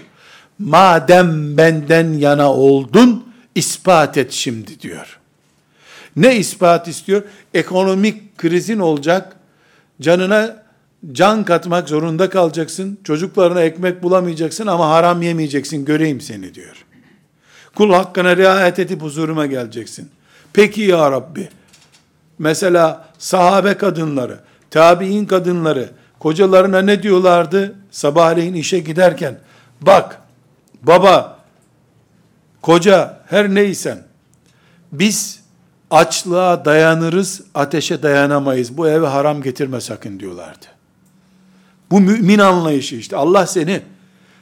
Madem 0.60 1.58
benden 1.58 2.14
yana 2.14 2.54
oldun, 2.54 3.24
ispat 3.56 4.18
et 4.18 4.32
şimdi 4.32 4.80
diyor. 4.80 5.19
Ne 6.16 6.36
ispat 6.36 6.88
istiyor? 6.88 7.24
Ekonomik 7.54 8.38
krizin 8.38 8.80
olacak, 8.80 9.36
canına 10.02 10.64
can 11.12 11.44
katmak 11.44 11.90
zorunda 11.90 12.30
kalacaksın, 12.30 13.00
çocuklarına 13.04 13.62
ekmek 13.62 14.04
bulamayacaksın 14.04 14.68
ama 14.68 14.90
haram 14.90 15.22
yemeyeceksin, 15.22 15.86
göreyim 15.86 16.22
seni 16.22 16.54
diyor. 16.54 16.86
Kul 17.76 17.94
hakkına 17.94 18.38
riayet 18.38 18.80
edip 18.80 19.02
huzuruma 19.02 19.46
geleceksin. 19.46 20.10
Peki 20.54 20.82
ya 20.82 21.12
Rabbi, 21.12 21.50
mesela 22.40 23.10
sahabe 23.18 23.74
kadınları, 23.74 24.40
tabi'in 24.72 25.26
kadınları, 25.26 25.90
kocalarına 26.20 26.82
ne 26.82 27.04
diyorlardı? 27.04 27.76
Sabahleyin 27.92 28.54
işe 28.54 28.80
giderken, 28.80 29.40
bak, 29.82 30.22
baba, 30.84 31.40
koca, 32.62 33.20
her 33.28 33.56
neysen, 33.56 34.04
biz 34.92 35.39
açlığa 35.92 36.66
dayanırız, 36.66 37.42
ateşe 37.56 38.04
dayanamayız. 38.04 38.78
Bu 38.78 38.88
eve 38.88 39.08
haram 39.08 39.42
getirme 39.42 39.82
sakın 39.82 40.20
diyorlardı. 40.20 40.66
Bu 41.92 42.00
mümin 42.00 42.40
anlayışı 42.40 42.96
işte. 42.96 43.16
Allah 43.18 43.48
seni 43.48 43.82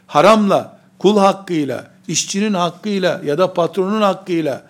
haramla, 0.08 0.80
kul 1.00 1.18
hakkıyla, 1.18 1.88
işçinin 2.08 2.54
hakkıyla 2.54 3.22
ya 3.26 3.38
da 3.38 3.54
patronun 3.54 4.02
hakkıyla 4.02 4.64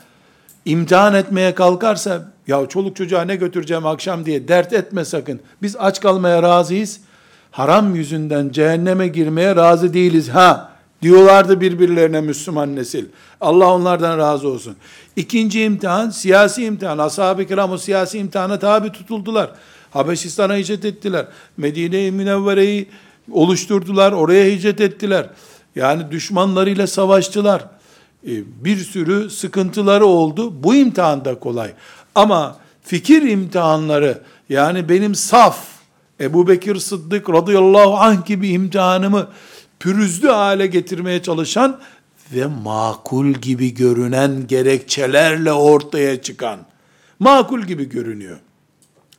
imtihan 0.65 1.13
etmeye 1.13 1.55
kalkarsa 1.55 2.21
ya 2.47 2.65
çoluk 2.69 2.95
çocuğa 2.95 3.21
ne 3.21 3.35
götüreceğim 3.35 3.85
akşam 3.85 4.25
diye 4.25 4.47
dert 4.47 4.73
etme 4.73 5.05
sakın. 5.05 5.39
Biz 5.61 5.75
aç 5.79 6.01
kalmaya 6.01 6.43
razıyız. 6.43 6.99
Haram 7.51 7.95
yüzünden 7.95 8.49
cehenneme 8.49 9.07
girmeye 9.07 9.55
razı 9.55 9.93
değiliz. 9.93 10.29
Ha 10.29 10.66
diyorlardı 11.01 11.61
birbirlerine 11.61 12.21
Müslüman 12.21 12.75
nesil. 12.75 13.05
Allah 13.41 13.73
onlardan 13.73 14.17
razı 14.17 14.47
olsun. 14.47 14.75
İkinci 15.15 15.63
imtihan 15.63 16.09
siyasi 16.09 16.63
imtihan. 16.63 16.97
Ashab-ı 16.97 17.45
kiram 17.45 17.71
o 17.71 17.77
siyasi 17.77 18.17
imtihana 18.17 18.59
tabi 18.59 18.91
tutuldular. 18.91 19.51
Habeşistan'a 19.91 20.55
hicret 20.55 20.85
ettiler. 20.85 21.27
Medine-i 21.57 22.11
Münevvere'yi 22.11 22.87
oluşturdular. 23.31 24.11
Oraya 24.11 24.45
hicret 24.45 24.81
ettiler. 24.81 25.29
Yani 25.75 26.11
düşmanlarıyla 26.11 26.87
savaştılar. 26.87 27.61
E, 28.27 28.31
bir 28.63 28.77
sürü 28.77 29.29
sıkıntıları 29.29 30.05
oldu. 30.05 30.63
Bu 30.63 30.75
imtihan 30.75 31.25
da 31.25 31.39
kolay. 31.39 31.71
Ama 32.15 32.55
fikir 32.83 33.21
imtihanları 33.21 34.21
yani 34.49 34.89
benim 34.89 35.15
saf 35.15 35.59
Ebu 36.21 36.47
Bekir 36.47 36.75
Sıddık 36.75 37.29
radıyallahu 37.29 37.97
anh 37.97 38.25
gibi 38.25 38.49
imtihanımı 38.49 39.27
pürüzlü 39.79 40.27
hale 40.27 40.67
getirmeye 40.67 41.21
çalışan 41.21 41.79
ve 42.33 42.45
makul 42.45 43.27
gibi 43.27 43.73
görünen 43.73 44.47
gerekçelerle 44.47 45.51
ortaya 45.51 46.21
çıkan, 46.21 46.59
makul 47.19 47.61
gibi 47.61 47.89
görünüyor. 47.89 48.37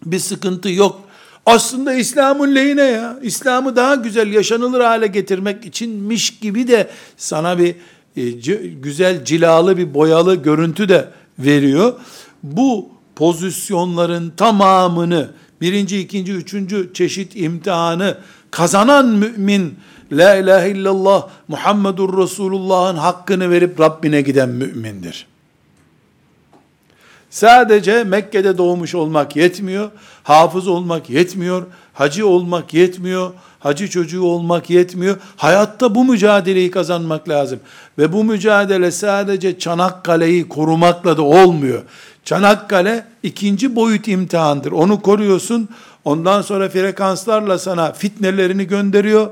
Bir 0.07 0.19
sıkıntı 0.19 0.71
yok. 0.71 1.01
Aslında 1.47 1.95
İslam'ın 1.95 2.55
lehine 2.55 2.83
ya. 2.83 3.19
İslam'ı 3.23 3.77
daha 3.77 3.95
güzel 3.95 4.33
yaşanılır 4.33 4.81
hale 4.81 5.07
getirmek 5.07 5.65
içinmiş 5.65 6.39
gibi 6.41 6.69
de 6.69 6.91
sana 7.17 7.59
bir 7.59 7.75
e, 8.17 8.31
güzel 8.71 9.25
cilalı 9.25 9.77
bir 9.77 9.95
boyalı 9.95 10.35
görüntü 10.35 10.89
de 10.89 11.09
veriyor. 11.39 12.01
Bu 12.43 12.89
pozisyonların 13.17 14.33
tamamını 14.37 15.31
birinci, 15.61 15.99
ikinci, 15.99 16.33
üçüncü 16.33 16.91
çeşit 16.95 17.37
imtihanı 17.37 18.19
kazanan 18.51 19.07
mümin 19.07 19.75
La 20.13 20.37
ilahe 20.37 20.71
illallah 20.71 21.29
Muhammedur 21.49 22.23
Resulullah'ın 22.23 22.97
hakkını 22.97 23.51
verip 23.51 23.81
Rabbine 23.81 24.21
giden 24.21 24.49
mümindir. 24.49 25.27
Sadece 27.31 28.05
Mekke'de 28.05 28.59
doğmuş 28.59 28.95
olmak 28.95 29.37
yetmiyor, 29.37 29.91
hafız 30.23 30.69
olmak 30.69 31.11
yetmiyor, 31.11 31.67
hacı 31.95 32.27
olmak 32.29 32.75
yetmiyor, 32.75 33.31
hacı 33.61 33.91
çocuğu 33.91 34.23
olmak 34.23 34.71
yetmiyor. 34.71 35.17
Hayatta 35.37 35.95
bu 35.95 36.05
mücadeleyi 36.05 36.71
kazanmak 36.71 37.29
lazım. 37.29 37.61
Ve 37.99 38.13
bu 38.13 38.25
mücadele 38.25 38.91
sadece 38.91 39.59
Çanakkale'yi 39.59 40.49
korumakla 40.49 41.17
da 41.17 41.23
olmuyor. 41.23 41.83
Çanakkale 42.25 43.07
ikinci 43.23 43.77
boyut 43.77 44.09
imtihandır. 44.09 44.73
Onu 44.73 45.03
koruyorsun. 45.03 45.69
Ondan 46.05 46.43
sonra 46.43 46.69
frekanslarla 46.69 47.59
sana 47.59 47.93
fitnelerini 47.93 48.67
gönderiyor. 48.67 49.31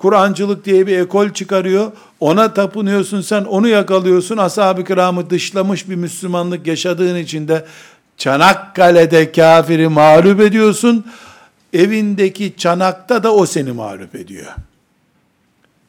Kur'ancılık 0.00 0.64
diye 0.64 0.86
bir 0.86 0.98
ekol 0.98 1.30
çıkarıyor. 1.30 1.92
Ona 2.20 2.54
tapınıyorsun 2.54 3.20
sen, 3.20 3.44
onu 3.44 3.68
yakalıyorsun. 3.68 4.36
Ashab-ı 4.36 4.84
kiramı 4.84 5.30
dışlamış 5.30 5.88
bir 5.88 5.94
Müslümanlık 5.94 6.66
yaşadığın 6.66 7.16
için 7.16 7.48
de 7.48 7.64
Çanakkale'de 8.16 9.32
kafiri 9.32 9.88
mağlup 9.88 10.40
ediyorsun. 10.40 11.06
Evindeki 11.72 12.54
çanakta 12.56 13.22
da 13.22 13.34
o 13.34 13.46
seni 13.46 13.72
mağlup 13.72 14.14
ediyor. 14.14 14.46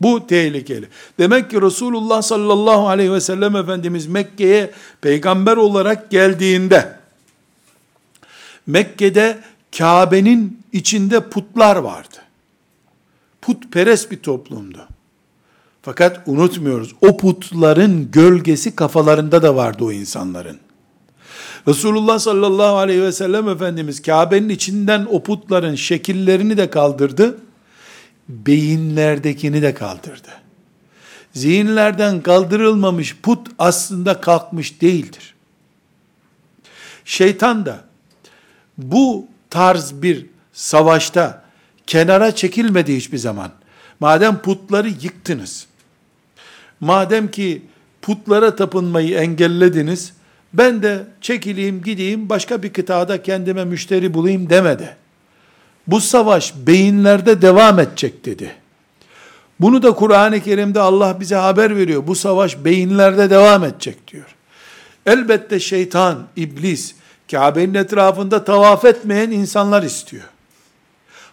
Bu 0.01 0.27
tehlikeli. 0.27 0.87
Demek 1.19 1.49
ki 1.49 1.61
Resulullah 1.61 2.21
sallallahu 2.21 2.87
aleyhi 2.87 3.11
ve 3.11 3.21
sellem 3.21 3.55
Efendimiz 3.55 4.07
Mekke'ye 4.07 4.71
peygamber 5.01 5.57
olarak 5.57 6.11
geldiğinde 6.11 6.93
Mekke'de 8.67 9.39
Kabe'nin 9.77 10.59
içinde 10.73 11.29
putlar 11.29 11.75
vardı 11.75 12.17
putperest 13.41 14.11
bir 14.11 14.17
toplumdu. 14.17 14.87
Fakat 15.81 16.27
unutmuyoruz, 16.27 16.95
o 17.01 17.17
putların 17.17 18.11
gölgesi 18.11 18.75
kafalarında 18.75 19.43
da 19.43 19.55
vardı 19.55 19.83
o 19.83 19.91
insanların. 19.91 20.59
Resulullah 21.67 22.19
sallallahu 22.19 22.77
aleyhi 22.77 23.01
ve 23.01 23.11
sellem 23.11 23.49
Efendimiz 23.49 24.01
Kabe'nin 24.01 24.49
içinden 24.49 25.07
o 25.11 25.23
putların 25.23 25.75
şekillerini 25.75 26.57
de 26.57 26.69
kaldırdı, 26.69 27.37
beyinlerdekini 28.29 29.61
de 29.61 29.73
kaldırdı. 29.73 30.29
Zihinlerden 31.33 32.21
kaldırılmamış 32.21 33.17
put 33.23 33.47
aslında 33.59 34.21
kalkmış 34.21 34.81
değildir. 34.81 35.35
Şeytan 37.05 37.65
da 37.65 37.83
bu 38.77 39.27
tarz 39.49 40.01
bir 40.01 40.25
savaşta 40.53 41.40
kenara 41.91 42.35
çekilmedi 42.35 42.95
hiçbir 42.95 43.17
zaman. 43.17 43.51
Madem 43.99 44.37
putları 44.37 44.89
yıktınız, 44.89 45.67
madem 46.79 47.31
ki 47.31 47.61
putlara 48.01 48.55
tapınmayı 48.55 49.17
engellediniz, 49.17 50.13
ben 50.53 50.83
de 50.83 51.03
çekileyim 51.21 51.81
gideyim 51.81 52.29
başka 52.29 52.63
bir 52.63 52.73
kıtada 52.73 53.23
kendime 53.23 53.65
müşteri 53.65 54.13
bulayım 54.13 54.49
demedi. 54.49 54.95
Bu 55.87 56.01
savaş 56.01 56.53
beyinlerde 56.55 57.41
devam 57.41 57.79
edecek 57.79 58.25
dedi. 58.25 58.51
Bunu 59.59 59.83
da 59.83 59.91
Kur'an-ı 59.91 60.39
Kerim'de 60.39 60.79
Allah 60.79 61.19
bize 61.19 61.35
haber 61.35 61.77
veriyor. 61.77 62.07
Bu 62.07 62.15
savaş 62.15 62.65
beyinlerde 62.65 63.29
devam 63.29 63.63
edecek 63.63 64.07
diyor. 64.07 64.35
Elbette 65.05 65.59
şeytan, 65.59 66.27
iblis, 66.35 66.95
Kabe'nin 67.31 67.73
etrafında 67.73 68.43
tavaf 68.43 68.85
etmeyen 68.85 69.31
insanlar 69.31 69.83
istiyor 69.83 70.23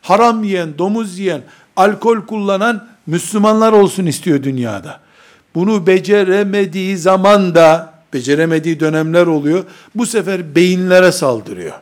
haram 0.09 0.44
yiyen, 0.44 0.79
domuz 0.79 1.18
yiyen, 1.18 1.42
alkol 1.77 2.21
kullanan 2.21 2.88
Müslümanlar 3.07 3.73
olsun 3.73 4.07
istiyor 4.07 4.42
dünyada. 4.42 5.01
Bunu 5.55 5.87
beceremediği 5.87 6.99
zaman 6.99 7.55
da, 7.55 7.94
beceremediği 8.12 8.81
dönemler 8.81 9.27
oluyor. 9.27 9.64
Bu 9.94 10.07
sefer 10.07 10.55
beyinlere 10.55 11.12
saldırıyor. 11.12 11.73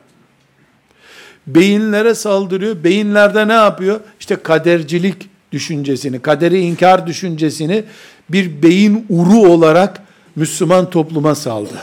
Beyinlere 1.46 2.14
saldırıyor. 2.14 2.84
Beyinlerde 2.84 3.48
ne 3.48 3.52
yapıyor? 3.52 4.00
İşte 4.20 4.36
kadercilik 4.36 5.28
düşüncesini, 5.52 6.22
kaderi 6.22 6.60
inkar 6.60 7.06
düşüncesini 7.06 7.84
bir 8.28 8.62
beyin 8.62 9.06
uru 9.08 9.38
olarak 9.38 10.02
Müslüman 10.36 10.90
topluma 10.90 11.34
saldı. 11.34 11.82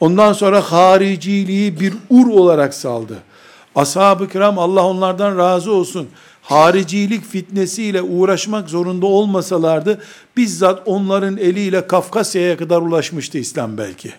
Ondan 0.00 0.32
sonra 0.32 0.60
hariciliği 0.60 1.80
bir 1.80 1.94
ur 2.10 2.26
olarak 2.26 2.74
saldı. 2.74 3.14
Ashab-ı 3.74 4.28
kiram 4.28 4.58
Allah 4.58 4.86
onlardan 4.86 5.38
razı 5.38 5.72
olsun. 5.72 6.08
Haricilik 6.42 7.24
fitnesiyle 7.24 8.02
uğraşmak 8.02 8.68
zorunda 8.68 9.06
olmasalardı 9.06 10.02
bizzat 10.36 10.82
onların 10.86 11.36
eliyle 11.36 11.86
Kafkasya'ya 11.86 12.56
kadar 12.56 12.80
ulaşmıştı 12.80 13.38
İslam 13.38 13.78
belki. 13.78 14.12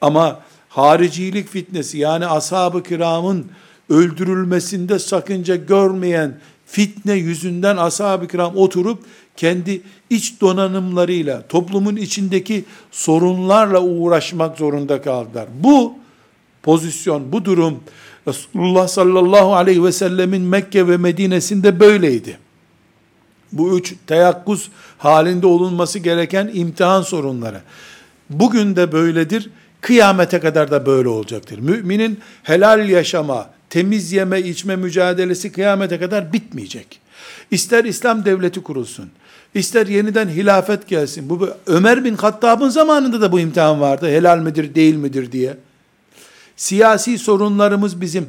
Ama 0.00 0.40
haricilik 0.68 1.48
fitnesi 1.48 1.98
yani 1.98 2.26
ashab-ı 2.26 2.82
kiramın 2.82 3.46
öldürülmesinde 3.90 4.98
sakınca 4.98 5.56
görmeyen 5.56 6.38
fitne 6.66 7.12
yüzünden 7.12 7.76
ashab-ı 7.76 8.28
kiram 8.28 8.56
oturup 8.56 9.04
kendi 9.36 9.82
iç 10.10 10.40
donanımlarıyla, 10.40 11.42
toplumun 11.48 11.96
içindeki 11.96 12.64
sorunlarla 12.90 13.80
uğraşmak 13.82 14.58
zorunda 14.58 15.02
kaldılar. 15.02 15.48
Bu 15.60 15.94
pozisyon, 16.62 17.32
bu 17.32 17.44
durum 17.44 17.80
Resulullah 18.28 18.88
sallallahu 18.88 19.54
aleyhi 19.54 19.84
ve 19.84 19.92
sellemin 19.92 20.42
Mekke 20.42 20.88
ve 20.88 20.96
Medine'sinde 20.96 21.80
böyleydi. 21.80 22.38
Bu 23.52 23.78
üç 23.78 23.94
teyakkuz 24.06 24.68
halinde 24.98 25.46
olunması 25.46 25.98
gereken 25.98 26.50
imtihan 26.54 27.02
sorunları. 27.02 27.60
Bugün 28.30 28.76
de 28.76 28.92
böyledir, 28.92 29.50
kıyamete 29.80 30.40
kadar 30.40 30.70
da 30.70 30.86
böyle 30.86 31.08
olacaktır. 31.08 31.58
Müminin 31.58 32.20
helal 32.42 32.88
yaşama, 32.88 33.50
temiz 33.70 34.12
yeme 34.12 34.40
içme 34.40 34.76
mücadelesi 34.76 35.52
kıyamete 35.52 35.98
kadar 35.98 36.32
bitmeyecek. 36.32 37.00
İster 37.50 37.84
İslam 37.84 38.24
devleti 38.24 38.62
kurulsun, 38.62 39.10
ister 39.54 39.86
yeniden 39.86 40.28
hilafet 40.28 40.88
gelsin. 40.88 41.30
Bu 41.30 41.48
Ömer 41.66 42.04
bin 42.04 42.14
Hattab'ın 42.14 42.68
zamanında 42.68 43.20
da 43.20 43.32
bu 43.32 43.40
imtihan 43.40 43.80
vardı. 43.80 44.08
Helal 44.08 44.38
midir, 44.38 44.74
değil 44.74 44.94
midir 44.94 45.32
diye. 45.32 45.56
Siyasi 46.56 47.18
sorunlarımız 47.18 48.00
bizim. 48.00 48.28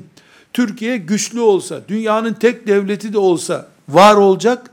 Türkiye 0.54 0.98
güçlü 0.98 1.40
olsa, 1.40 1.82
dünyanın 1.88 2.34
tek 2.34 2.68
devleti 2.68 3.14
de 3.14 3.18
olsa 3.18 3.68
var 3.90 4.16
olacak. 4.16 4.70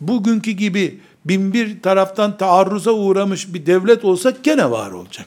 Bugünkü 0.00 0.50
gibi 0.50 1.00
bin 1.24 1.52
bir 1.52 1.82
taraftan 1.82 2.36
taarruza 2.36 2.90
uğramış 2.90 3.54
bir 3.54 3.66
devlet 3.66 4.04
olsa 4.04 4.32
gene 4.42 4.70
var 4.70 4.90
olacak. 4.90 5.26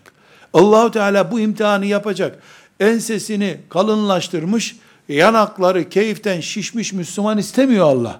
Allahu 0.54 0.91
Teala 0.91 1.32
bu 1.32 1.39
imtihanı 1.39 1.86
yapacak. 1.86 2.39
Ensesini 2.80 3.58
kalınlaştırmış, 3.69 4.76
yanakları 5.10 5.89
keyiften 5.89 6.39
şişmiş 6.39 6.93
Müslüman 6.93 7.38
istemiyor 7.38 7.86
Allah. 7.86 8.19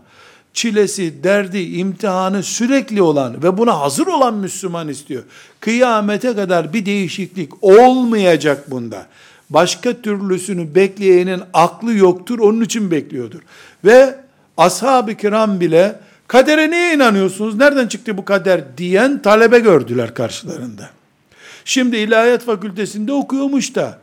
Çilesi, 0.54 1.24
derdi, 1.24 1.60
imtihanı 1.60 2.44
sürekli 2.44 3.02
olan 3.02 3.44
ve 3.44 3.58
buna 3.58 3.80
hazır 3.80 4.08
olan 4.08 4.34
Müslüman 4.34 4.88
istiyor. 4.88 5.24
Kıyamete 5.60 6.36
kadar 6.36 6.74
bir 6.74 6.86
değişiklik 6.86 7.64
olmayacak 7.64 8.72
bunda. 8.72 9.08
Başka 9.50 10.02
türlüsünü 10.02 10.76
bekleyenin 10.76 11.42
aklı 11.54 11.94
yoktur, 11.94 12.40
onun 12.40 12.62
için 12.62 12.92
bekliyordur. 12.92 13.40
Ve 13.86 14.16
ashab-ı 14.58 15.16
kiram 15.16 15.60
bile 15.60 16.00
kadere 16.28 16.72
niye 16.72 16.94
inanıyorsunuz, 16.94 17.56
nereden 17.56 17.88
çıktı 17.88 18.18
bu 18.18 18.26
kader 18.26 18.78
diyen 18.78 19.22
talebe 19.22 19.60
gördüler 19.60 20.14
karşılarında. 20.14 20.90
Şimdi 21.66 21.98
ilahiyat 21.98 22.44
fakültesinde 22.44 23.14
okuyormuş 23.14 23.76
da 23.76 24.00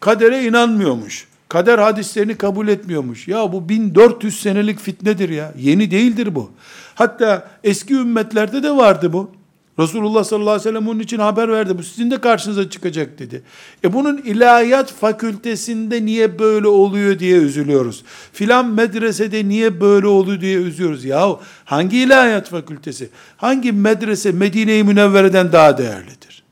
kadere 0.00 0.44
inanmıyormuş. 0.44 1.26
Kader 1.52 1.78
hadislerini 1.78 2.34
kabul 2.34 2.68
etmiyormuş. 2.68 3.28
Ya 3.28 3.52
bu 3.52 3.68
1400 3.68 4.40
senelik 4.40 4.80
fitnedir 4.80 5.28
ya. 5.28 5.54
Yeni 5.58 5.90
değildir 5.90 6.34
bu. 6.34 6.50
Hatta 6.94 7.48
eski 7.64 7.94
ümmetlerde 7.94 8.62
de 8.62 8.70
vardı 8.70 9.12
bu. 9.12 9.30
Resulullah 9.78 10.24
sallallahu 10.24 10.50
aleyhi 10.50 10.68
ve 10.68 10.70
sellem 10.70 10.88
onun 10.88 11.00
için 11.00 11.18
haber 11.18 11.48
verdi. 11.48 11.78
Bu 11.78 11.82
sizin 11.82 12.10
de 12.10 12.20
karşınıza 12.20 12.70
çıkacak 12.70 13.18
dedi. 13.18 13.42
E 13.84 13.92
bunun 13.92 14.18
ilahiyat 14.18 14.92
fakültesinde 14.92 16.04
niye 16.04 16.38
böyle 16.38 16.68
oluyor 16.68 17.18
diye 17.18 17.36
üzülüyoruz. 17.36 18.04
Filan 18.32 18.66
medresede 18.66 19.48
niye 19.48 19.80
böyle 19.80 20.06
oluyor 20.06 20.40
diye 20.40 20.56
üzüyoruz. 20.56 21.04
Yahu 21.04 21.40
hangi 21.64 21.98
ilahiyat 21.98 22.48
fakültesi? 22.48 23.10
Hangi 23.36 23.72
medrese 23.72 24.32
Medine-i 24.32 24.84
Münevvere'den 24.84 25.52
daha 25.52 25.78
değerlidir? 25.78 26.42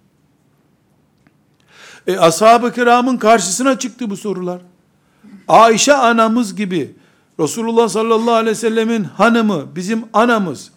E 2.07 2.19
ashab-ı 2.19 2.73
kiramın 2.73 3.17
karşısına 3.17 3.79
çıktı 3.79 4.11
bu 4.11 4.17
sorular. 4.17 4.61
Ayşe 5.49 5.95
anamız 5.95 6.57
gibi 6.57 6.95
Resulullah 7.41 7.89
sallallahu 7.89 8.35
aleyhi 8.35 8.51
ve 8.51 8.55
sellemin 8.55 9.05
hanımı, 9.05 9.67
bizim 9.77 10.05
anamız, 10.13 10.71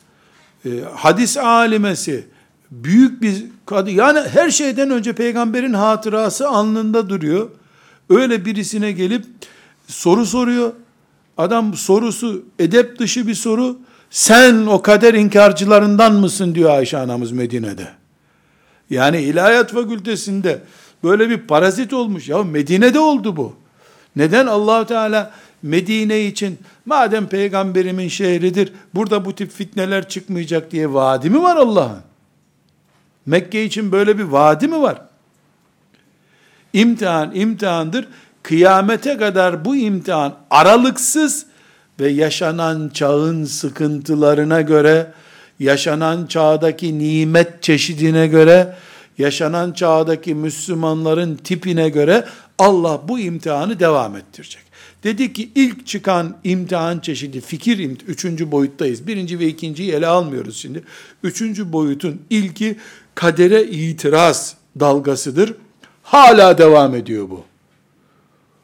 e, 0.65 0.69
hadis 0.95 1.37
alimesi, 1.37 2.27
büyük 2.71 3.21
bir 3.21 3.45
kadın. 3.65 3.91
Yani 3.91 4.19
her 4.19 4.49
şeyden 4.49 4.89
önce 4.89 5.13
peygamberin 5.13 5.73
hatırası 5.73 6.49
alnında 6.49 7.09
duruyor. 7.09 7.49
Öyle 8.09 8.45
birisine 8.45 8.91
gelip 8.91 9.25
soru 9.87 10.25
soruyor. 10.25 10.73
Adam 11.37 11.73
sorusu 11.73 12.45
edep 12.59 12.99
dışı 12.99 13.27
bir 13.27 13.35
soru. 13.35 13.77
Sen 14.09 14.65
o 14.65 14.81
kader 14.81 15.13
inkarcılarından 15.13 16.13
mısın 16.13 16.55
diyor 16.55 16.69
Ayşe 16.69 16.97
anamız 16.97 17.31
Medine'de. 17.31 17.87
Yani 18.89 19.21
ilahiyat 19.21 19.73
fakültesinde 19.73 20.61
böyle 21.03 21.29
bir 21.29 21.37
parazit 21.37 21.93
olmuş. 21.93 22.29
Ya 22.29 22.43
Medine'de 22.43 22.99
oldu 22.99 23.37
bu. 23.37 23.62
Neden 24.15 24.47
allah 24.47 24.85
Teala 24.85 25.31
Medine 25.63 26.21
için 26.21 26.59
madem 26.85 27.27
peygamberimin 27.27 28.07
şehridir 28.07 28.73
burada 28.95 29.25
bu 29.25 29.35
tip 29.35 29.51
fitneler 29.51 30.09
çıkmayacak 30.09 30.71
diye 30.71 30.93
vaadi 30.93 31.29
mi 31.29 31.43
var 31.43 31.55
Allah'ın? 31.55 32.01
Mekke 33.25 33.63
için 33.63 33.91
böyle 33.91 34.17
bir 34.17 34.23
vaadi 34.23 34.67
mi 34.67 34.81
var? 34.81 35.01
İmtihan 36.73 37.35
imtihandır. 37.35 38.07
Kıyamete 38.43 39.17
kadar 39.17 39.65
bu 39.65 39.75
imtihan 39.75 40.35
aralıksız 40.49 41.45
ve 41.99 42.09
yaşanan 42.09 42.89
çağın 42.93 43.45
sıkıntılarına 43.45 44.61
göre, 44.61 45.11
yaşanan 45.59 46.25
çağdaki 46.25 46.99
nimet 46.99 47.63
çeşidine 47.63 48.27
göre, 48.27 48.75
yaşanan 49.17 49.71
çağdaki 49.71 50.35
Müslümanların 50.35 51.35
tipine 51.35 51.89
göre 51.89 52.25
Allah 52.59 53.01
bu 53.07 53.19
imtihanı 53.19 53.79
devam 53.79 54.15
ettirecek. 54.15 54.63
Dedi 55.03 55.33
ki 55.33 55.49
ilk 55.55 55.87
çıkan 55.87 56.35
imtihan 56.43 56.99
çeşidi 56.99 57.41
fikir 57.41 57.77
imtihanı, 57.77 58.11
üçüncü 58.11 58.51
boyuttayız. 58.51 59.07
Birinci 59.07 59.39
ve 59.39 59.47
ikinciyi 59.47 59.91
ele 59.91 60.07
almıyoruz 60.07 60.57
şimdi. 60.57 60.83
Üçüncü 61.23 61.73
boyutun 61.73 62.21
ilki 62.29 62.77
kadere 63.15 63.63
itiraz 63.63 64.55
dalgasıdır. 64.79 65.53
Hala 66.03 66.57
devam 66.57 66.95
ediyor 66.95 67.29
bu. 67.29 67.43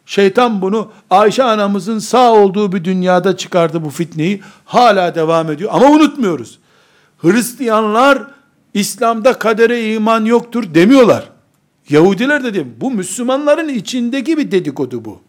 Şeytan 0.05 0.61
bunu 0.61 0.91
Ayşe 1.09 1.43
anamızın 1.43 1.99
sağ 1.99 2.33
olduğu 2.33 2.71
bir 2.71 2.83
dünyada 2.83 3.37
çıkardı 3.37 3.85
bu 3.85 3.89
fitneyi. 3.89 4.41
Hala 4.65 5.15
devam 5.15 5.51
ediyor 5.51 5.69
ama 5.73 5.87
unutmuyoruz. 5.87 6.59
Hristiyanlar 7.17 8.38
İslam'da 8.73 9.39
kadere 9.39 9.93
iman 9.93 10.25
yoktur 10.25 10.73
demiyorlar. 10.73 11.29
Yahudiler 11.89 12.43
de 12.43 12.53
demiyor. 12.53 12.75
Bu 12.81 12.91
Müslümanların 12.91 13.69
içindeki 13.69 14.37
bir 14.37 14.51
dedikodu 14.51 15.05
bu. 15.05 15.21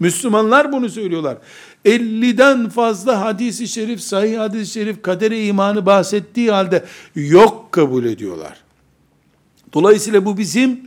Müslümanlar 0.00 0.72
bunu 0.72 0.88
söylüyorlar. 0.88 1.38
50'den 1.84 2.68
fazla 2.68 3.20
hadisi 3.20 3.68
şerif, 3.68 4.00
sahih 4.00 4.38
hadis-i 4.38 4.72
şerif 4.72 5.02
kadere 5.02 5.44
imanı 5.46 5.86
bahsettiği 5.86 6.50
halde 6.50 6.84
yok 7.14 7.72
kabul 7.72 8.04
ediyorlar. 8.04 8.56
Dolayısıyla 9.74 10.24
bu 10.24 10.38
bizim 10.38 10.80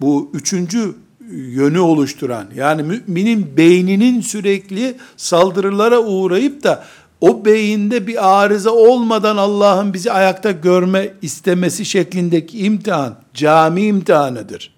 bu 0.00 0.30
üçüncü 0.34 0.94
yönü 1.30 1.78
oluşturan 1.78 2.46
yani 2.54 2.82
müminin 2.82 3.56
beyninin 3.56 4.20
sürekli 4.20 4.96
saldırılara 5.16 5.98
uğrayıp 5.98 6.62
da 6.62 6.84
o 7.20 7.44
beyinde 7.44 8.06
bir 8.06 8.42
arıza 8.42 8.70
olmadan 8.70 9.36
Allah'ın 9.36 9.94
bizi 9.94 10.12
ayakta 10.12 10.50
görme 10.50 11.12
istemesi 11.22 11.84
şeklindeki 11.84 12.58
imtihan 12.58 13.14
cami 13.34 13.82
imtihanıdır. 13.82 14.74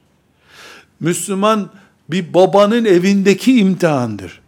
Müslüman 1.00 1.70
bir 2.10 2.34
babanın 2.34 2.84
evindeki 2.84 3.58
imtihandır. 3.58 4.40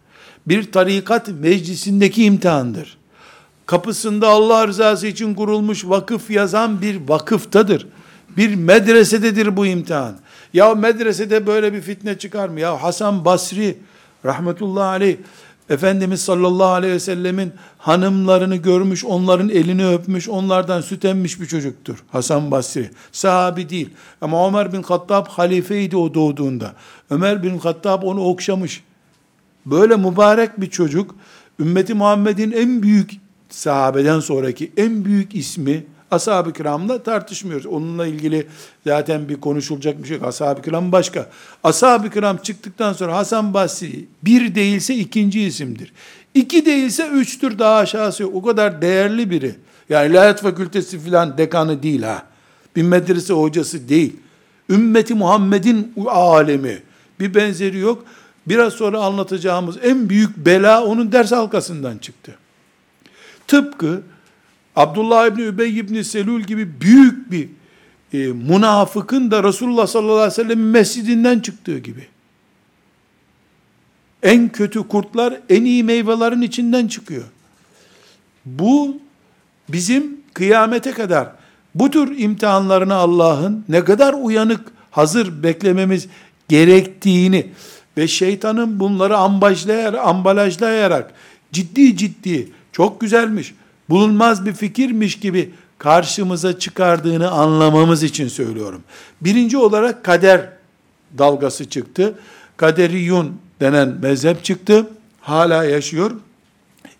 Bir 0.47 0.71
tarikat 0.71 1.27
meclisindeki 1.27 2.23
imtihandır. 2.23 2.97
Kapısında 3.65 4.27
Allah 4.27 4.67
rızası 4.67 5.07
için 5.07 5.33
kurulmuş 5.33 5.85
vakıf 5.85 6.29
yazan 6.29 6.81
bir 6.81 7.07
vakıftadır. 7.07 7.87
Bir 8.37 8.55
medresededir 8.55 9.57
bu 9.57 9.65
imtihan. 9.65 10.15
Ya 10.53 10.75
medresede 10.75 11.47
böyle 11.47 11.73
bir 11.73 11.81
fitne 11.81 12.17
çıkar 12.17 12.49
mı? 12.49 12.59
Ya 12.59 12.83
Hasan 12.83 13.25
Basri 13.25 13.77
rahmetullahi 14.25 14.85
aleyh 14.85 15.17
Efendimiz 15.71 16.21
sallallahu 16.21 16.67
aleyhi 16.67 16.93
ve 16.93 16.99
sellemin 16.99 17.53
hanımlarını 17.77 18.55
görmüş, 18.55 19.05
onların 19.05 19.49
elini 19.49 19.87
öpmüş, 19.87 20.29
onlardan 20.29 20.81
süt 20.81 21.05
emmiş 21.05 21.41
bir 21.41 21.45
çocuktur. 21.45 22.03
Hasan 22.11 22.51
Basri. 22.51 22.89
Sahabi 23.11 23.69
değil. 23.69 23.89
Ama 24.21 24.47
Ömer 24.47 24.73
bin 24.73 24.83
Hattab 24.83 25.27
halifeydi 25.27 25.97
o 25.97 26.13
doğduğunda. 26.13 26.73
Ömer 27.09 27.43
bin 27.43 27.57
Hattab 27.57 28.03
onu 28.03 28.21
okşamış. 28.21 28.83
Böyle 29.65 29.95
mübarek 29.95 30.61
bir 30.61 30.69
çocuk, 30.69 31.15
ümmeti 31.59 31.93
Muhammed'in 31.93 32.51
en 32.51 32.83
büyük 32.83 33.11
sahabeden 33.49 34.19
sonraki 34.19 34.71
en 34.77 35.05
büyük 35.05 35.35
ismi, 35.35 35.85
Ashab-ı 36.11 36.53
kiramla 36.53 37.03
tartışmıyoruz. 37.03 37.65
Onunla 37.65 38.07
ilgili 38.07 38.47
zaten 38.87 39.29
bir 39.29 39.41
konuşulacak 39.41 40.03
bir 40.03 40.07
şey 40.07 40.17
yok. 40.17 40.25
Ashab-ı 40.25 40.61
kiram 40.61 40.91
başka. 40.91 41.29
Ashab-ı 41.63 42.09
kiram 42.09 42.37
çıktıktan 42.37 42.93
sonra 42.93 43.15
Hasan 43.15 43.53
Basri 43.53 44.05
bir 44.23 44.55
değilse 44.55 44.95
ikinci 44.95 45.41
isimdir. 45.41 45.93
İki 46.33 46.65
değilse 46.65 47.07
üçtür 47.07 47.59
daha 47.59 47.75
aşağısı 47.75 48.23
yok. 48.23 48.35
O 48.35 48.41
kadar 48.41 48.81
değerli 48.81 49.29
biri. 49.29 49.55
Yani 49.89 50.11
ilahiyat 50.11 50.41
fakültesi 50.41 50.99
filan 50.99 51.37
dekanı 51.37 51.83
değil 51.83 52.01
ha. 52.01 52.23
Bir 52.75 52.83
medrese 52.83 53.33
hocası 53.33 53.89
değil. 53.89 54.15
Ümmeti 54.69 55.13
Muhammed'in 55.13 55.93
alemi. 56.07 56.79
Bir 57.19 57.35
benzeri 57.35 57.77
yok. 57.77 58.05
Biraz 58.47 58.73
sonra 58.73 58.99
anlatacağımız 58.99 59.77
en 59.83 60.09
büyük 60.09 60.37
bela 60.37 60.83
onun 60.83 61.11
ders 61.11 61.31
halkasından 61.31 61.97
çıktı. 61.97 62.35
Tıpkı 63.47 64.01
Abdullah 64.75 65.27
İbni 65.27 65.41
Übey 65.41 65.79
İbni 65.79 66.03
Selül 66.03 66.43
gibi 66.43 66.81
büyük 66.81 67.31
bir 67.31 67.49
e, 68.13 68.17
münafıkın 68.27 69.31
da 69.31 69.43
Resulullah 69.43 69.87
sallallahu 69.87 70.15
aleyhi 70.15 70.31
ve 70.31 70.35
sellem'in 70.35 70.65
mescidinden 70.65 71.39
çıktığı 71.39 71.77
gibi. 71.77 72.07
En 74.23 74.49
kötü 74.49 74.87
kurtlar 74.87 75.39
en 75.49 75.65
iyi 75.65 75.83
meyvelerin 75.83 76.41
içinden 76.41 76.87
çıkıyor. 76.87 77.23
Bu 78.45 78.97
bizim 79.69 80.21
kıyamete 80.33 80.91
kadar 80.91 81.31
bu 81.75 81.91
tür 81.91 82.19
imtihanlarını 82.19 82.95
Allah'ın 82.95 83.65
ne 83.69 83.83
kadar 83.83 84.13
uyanık, 84.13 84.61
hazır 84.91 85.43
beklememiz 85.43 86.07
gerektiğini 86.49 87.47
ve 87.97 88.07
şeytanın 88.07 88.79
bunları 88.79 89.17
ambalajlayarak, 89.17 90.07
ambalajlayarak 90.07 91.13
ciddi 91.51 91.97
ciddi 91.97 92.51
çok 92.71 93.01
güzelmiş, 93.01 93.53
bulunmaz 93.91 94.45
bir 94.45 94.53
fikirmiş 94.53 95.19
gibi 95.19 95.53
karşımıza 95.77 96.59
çıkardığını 96.59 97.31
anlamamız 97.31 98.03
için 98.03 98.27
söylüyorum. 98.27 98.81
Birinci 99.21 99.57
olarak 99.57 100.03
kader 100.03 100.49
dalgası 101.17 101.69
çıktı. 101.69 102.13
Kaderiyun 102.57 103.37
denen 103.59 103.97
mezhep 104.01 104.43
çıktı. 104.43 104.87
Hala 105.21 105.63
yaşıyor. 105.63 106.11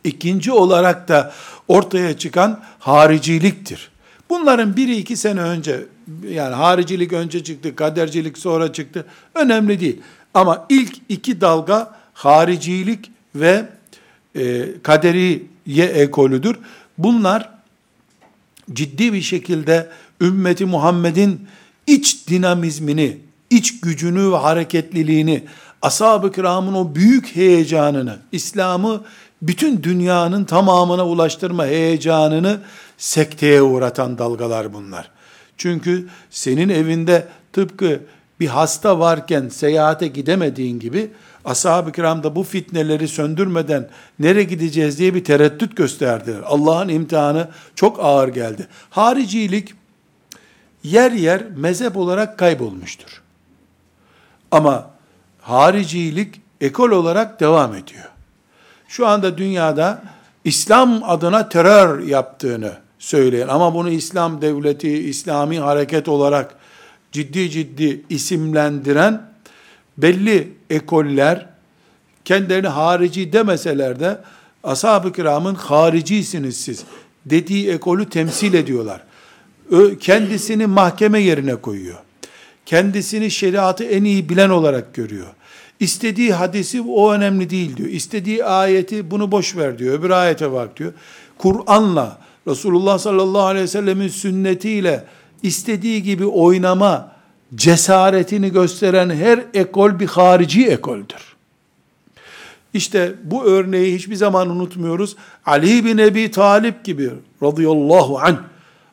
İkinci 0.04 0.52
olarak 0.52 1.08
da 1.08 1.34
ortaya 1.68 2.18
çıkan 2.18 2.60
hariciliktir. 2.80 3.92
Bunların 4.30 4.78
biri 4.78 4.96
iki 4.96 5.18
sene 5.18 5.42
önce 5.42 5.86
yani 6.30 6.56
haricilik 6.56 7.14
önce 7.14 7.44
çıktı, 7.44 7.76
kadercilik 7.76 8.38
sonra 8.38 8.74
çıktı. 8.74 9.06
Önemli 9.36 9.80
değil. 9.80 10.02
Ama 10.34 10.66
ilk 10.70 10.98
iki 11.10 11.42
dalga 11.42 11.96
haricilik 12.14 13.12
ve 13.36 13.66
e, 14.36 14.66
kaderiye 14.84 15.86
ekolüdür. 15.86 16.58
Bunlar 17.04 17.50
ciddi 18.74 19.14
bir 19.14 19.22
şekilde 19.22 19.90
ümmeti 20.22 20.66
Muhammed'in 20.66 21.48
iç 21.88 22.28
dinamizmini, 22.28 23.18
iç 23.50 23.80
gücünü 23.80 24.32
ve 24.32 24.36
hareketliliğini, 24.36 25.44
ashab-ı 25.82 26.32
kiramın 26.32 26.74
o 26.74 26.96
büyük 26.96 27.36
heyecanını, 27.36 28.18
İslam'ı 28.32 29.04
bütün 29.42 29.84
dünyanın 29.84 30.44
tamamına 30.44 31.08
ulaştırma 31.08 31.66
heyecanını 31.66 32.60
sekteye 32.98 33.62
uğratan 33.62 34.18
dalgalar 34.18 34.74
bunlar. 34.74 35.12
Çünkü 35.58 36.08
senin 36.30 36.70
evinde 36.70 37.28
tıpkı 37.54 38.00
bir 38.40 38.48
hasta 38.48 39.00
varken 39.00 39.50
seyahate 39.50 40.08
gidemediğin 40.08 40.80
gibi 40.80 41.12
ashab-ı 41.46 41.92
kiram 41.92 42.24
da 42.24 42.36
bu 42.36 42.44
fitneleri 42.44 43.08
söndürmeden 43.08 43.90
nereye 44.20 44.44
gideceğiz 44.44 45.00
diye 45.00 45.16
bir 45.16 45.24
tereddüt 45.24 45.78
gösterdiler. 45.78 46.42
Allah'ın 46.46 46.90
imtihanı 46.90 47.48
çok 47.76 48.00
ağır 48.00 48.28
geldi. 48.28 48.68
Haricilik 48.90 49.74
yer 50.84 51.12
yer 51.12 51.44
mezhep 51.56 51.98
olarak 51.98 52.38
kaybolmuştur. 52.38 53.22
Ama 54.52 54.90
haricilik 55.42 56.42
ekol 56.62 56.90
olarak 56.90 57.40
devam 57.40 57.76
ediyor. 57.76 58.06
Şu 58.88 59.08
anda 59.08 59.38
dünyada 59.38 60.04
İslam 60.44 61.04
adına 61.04 61.50
terör 61.50 62.00
yaptığını 62.00 62.74
söyleyen 63.00 63.48
ama 63.48 63.74
bunu 63.74 63.90
İslam 63.90 64.42
devleti, 64.42 64.90
İslami 64.90 65.60
hareket 65.60 66.08
olarak 66.08 66.56
ciddi 67.12 67.50
ciddi 67.50 68.06
isimlendiren 68.10 69.31
belli 69.98 70.54
ekoller 70.70 71.50
kendilerini 72.26 72.68
harici 72.68 73.34
demeseler 73.34 74.00
de 74.00 74.18
ashab-ı 74.64 75.14
kiramın 75.14 75.56
haricisiniz 75.56 76.58
siz 76.58 76.84
dediği 77.26 77.70
ekolü 77.72 78.10
temsil 78.10 78.54
ediyorlar. 78.54 79.04
Kendisini 80.00 80.68
mahkeme 80.68 81.20
yerine 81.20 81.56
koyuyor. 81.56 81.98
Kendisini 82.66 83.32
şeriatı 83.32 83.84
en 83.84 84.04
iyi 84.04 84.30
bilen 84.30 84.50
olarak 84.50 84.94
görüyor. 84.94 85.28
İstediği 85.80 86.34
hadisi 86.34 86.82
o 86.82 87.12
önemli 87.12 87.50
değil 87.50 87.78
diyor. 87.78 87.90
İstediği 87.90 88.46
ayeti 88.46 89.12
bunu 89.12 89.32
boş 89.32 89.58
ver 89.58 89.80
diyor. 89.80 90.00
Öbür 90.00 90.10
ayete 90.10 90.52
bak 90.52 90.80
diyor. 90.80 90.94
Kur'an'la 91.38 92.18
Resulullah 92.48 93.00
sallallahu 93.00 93.42
aleyhi 93.42 93.64
ve 93.64 93.68
sellemin 93.68 94.08
sünnetiyle 94.08 95.04
istediği 95.44 96.04
gibi 96.04 96.26
oynama 96.26 97.11
cesaretini 97.56 98.52
gösteren 98.52 99.10
her 99.10 99.46
ekol 99.54 100.00
bir 100.00 100.08
harici 100.08 100.68
ekoldür. 100.68 101.36
İşte 102.74 103.16
bu 103.24 103.44
örneği 103.44 103.96
hiçbir 103.96 104.16
zaman 104.16 104.50
unutmuyoruz. 104.50 105.16
Ali 105.46 105.86
bin 105.86 105.98
Ebi 105.98 106.32
Talip 106.32 106.86
gibi 106.86 107.10
radıyallahu 107.44 108.20
anh 108.20 108.38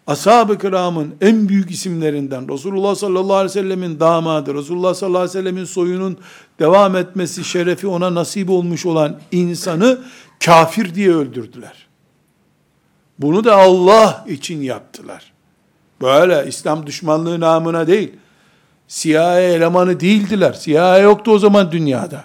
ashab-ı 0.06 0.58
kiramın 0.58 1.14
en 1.20 1.48
büyük 1.48 1.70
isimlerinden 1.70 2.52
Resulullah 2.52 2.94
sallallahu 2.94 3.34
aleyhi 3.34 3.58
ve 3.58 3.62
sellemin 3.62 4.00
damadı, 4.00 4.54
Resulullah 4.54 4.94
sallallahu 4.94 5.20
aleyhi 5.20 5.38
ve 5.38 5.42
sellemin 5.42 5.64
soyunun 5.64 6.18
devam 6.58 6.96
etmesi 6.96 7.44
şerefi 7.44 7.86
ona 7.86 8.14
nasip 8.14 8.50
olmuş 8.50 8.86
olan 8.86 9.20
insanı 9.32 9.98
kafir 10.44 10.94
diye 10.94 11.10
öldürdüler. 11.10 11.86
Bunu 13.18 13.44
da 13.44 13.56
Allah 13.56 14.24
için 14.28 14.62
yaptılar. 14.62 15.32
Böyle 16.02 16.44
İslam 16.48 16.86
düşmanlığı 16.86 17.40
namına 17.40 17.86
değil. 17.86 18.12
CIA 18.88 19.40
elemanı 19.40 20.00
değildiler. 20.00 20.60
CIA 20.60 20.98
yoktu 20.98 21.30
o 21.30 21.38
zaman 21.38 21.72
dünyada. 21.72 22.24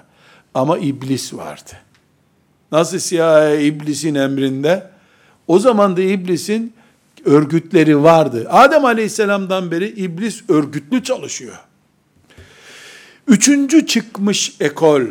Ama 0.54 0.78
iblis 0.78 1.34
vardı. 1.34 1.72
Nasıl 2.72 3.00
CIA 3.00 3.56
iblisin 3.56 4.16
emrinde? 4.16 4.90
O 5.48 5.60
zaman 5.60 5.98
da 5.98 6.02
iblisin 6.02 6.74
örgütleri 7.26 8.04
vardı. 8.04 8.48
Adem 8.50 8.86
aleyhisselamdan 8.86 9.72
beri 9.72 9.90
iblis 9.90 10.50
örgütlü 10.50 11.04
çalışıyor. 11.04 11.60
Üçüncü 13.28 13.86
çıkmış 13.86 14.56
ekol, 14.60 15.02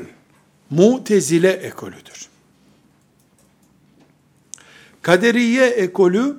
mutezile 0.70 1.50
ekolüdür. 1.50 2.28
Kaderiye 5.02 5.66
ekolü, 5.66 6.36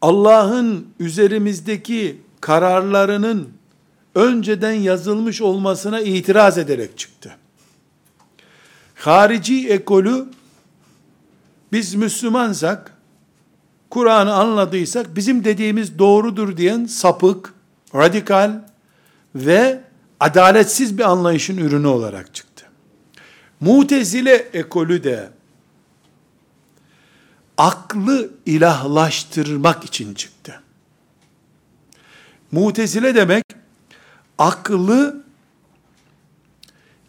Allah'ın 0.00 0.86
üzerimizdeki 1.00 2.20
kararlarının 2.40 3.59
önceden 4.14 4.72
yazılmış 4.72 5.40
olmasına 5.40 6.00
itiraz 6.00 6.58
ederek 6.58 6.98
çıktı. 6.98 7.36
Harici 8.94 9.68
ekolü, 9.68 10.26
biz 11.72 11.94
Müslümansak, 11.94 12.96
Kur'an'ı 13.90 14.34
anladıysak, 14.34 15.16
bizim 15.16 15.44
dediğimiz 15.44 15.98
doğrudur 15.98 16.56
diyen 16.56 16.84
sapık, 16.84 17.54
radikal 17.94 18.60
ve 19.34 19.80
adaletsiz 20.20 20.98
bir 20.98 21.10
anlayışın 21.10 21.58
ürünü 21.58 21.86
olarak 21.86 22.34
çıktı. 22.34 22.66
Mutezile 23.60 24.34
ekolü 24.34 25.04
de 25.04 25.30
aklı 27.58 28.30
ilahlaştırmak 28.46 29.84
için 29.84 30.14
çıktı. 30.14 30.62
Mutezile 32.52 33.14
demek 33.14 33.44
aklı 34.40 35.22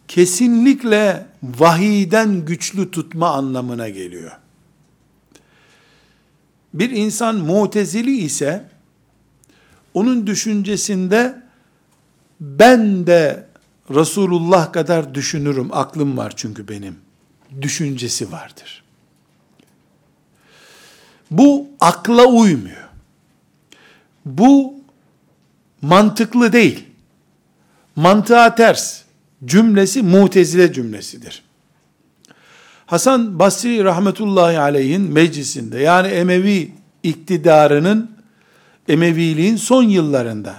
kesinlikle 0.08 1.26
vahiyden 1.42 2.44
güçlü 2.44 2.90
tutma 2.90 3.30
anlamına 3.30 3.88
geliyor. 3.88 4.30
Bir 6.74 6.90
insan 6.90 7.36
mutezili 7.36 8.16
ise 8.16 8.64
onun 9.94 10.26
düşüncesinde 10.26 11.42
ben 12.40 13.06
de 13.06 13.46
Resulullah 13.90 14.72
kadar 14.72 15.14
düşünürüm, 15.14 15.68
aklım 15.72 16.16
var 16.16 16.32
çünkü 16.36 16.68
benim. 16.68 16.96
Düşüncesi 17.62 18.32
vardır. 18.32 18.84
Bu 21.30 21.68
akla 21.80 22.24
uymuyor. 22.24 22.88
Bu 24.24 24.74
mantıklı 25.82 26.52
değil. 26.52 26.91
Mantığa 27.96 28.54
ters. 28.54 29.02
Cümlesi 29.44 30.02
mutezile 30.02 30.72
cümlesidir. 30.72 31.42
Hasan 32.86 33.38
Basri 33.38 33.84
rahmetullahi 33.84 34.58
aleyhin 34.58 35.02
meclisinde 35.02 35.78
yani 35.78 36.08
Emevi 36.08 36.72
iktidarının 37.02 38.10
Emeviliğin 38.88 39.56
son 39.56 39.82
yıllarında 39.82 40.54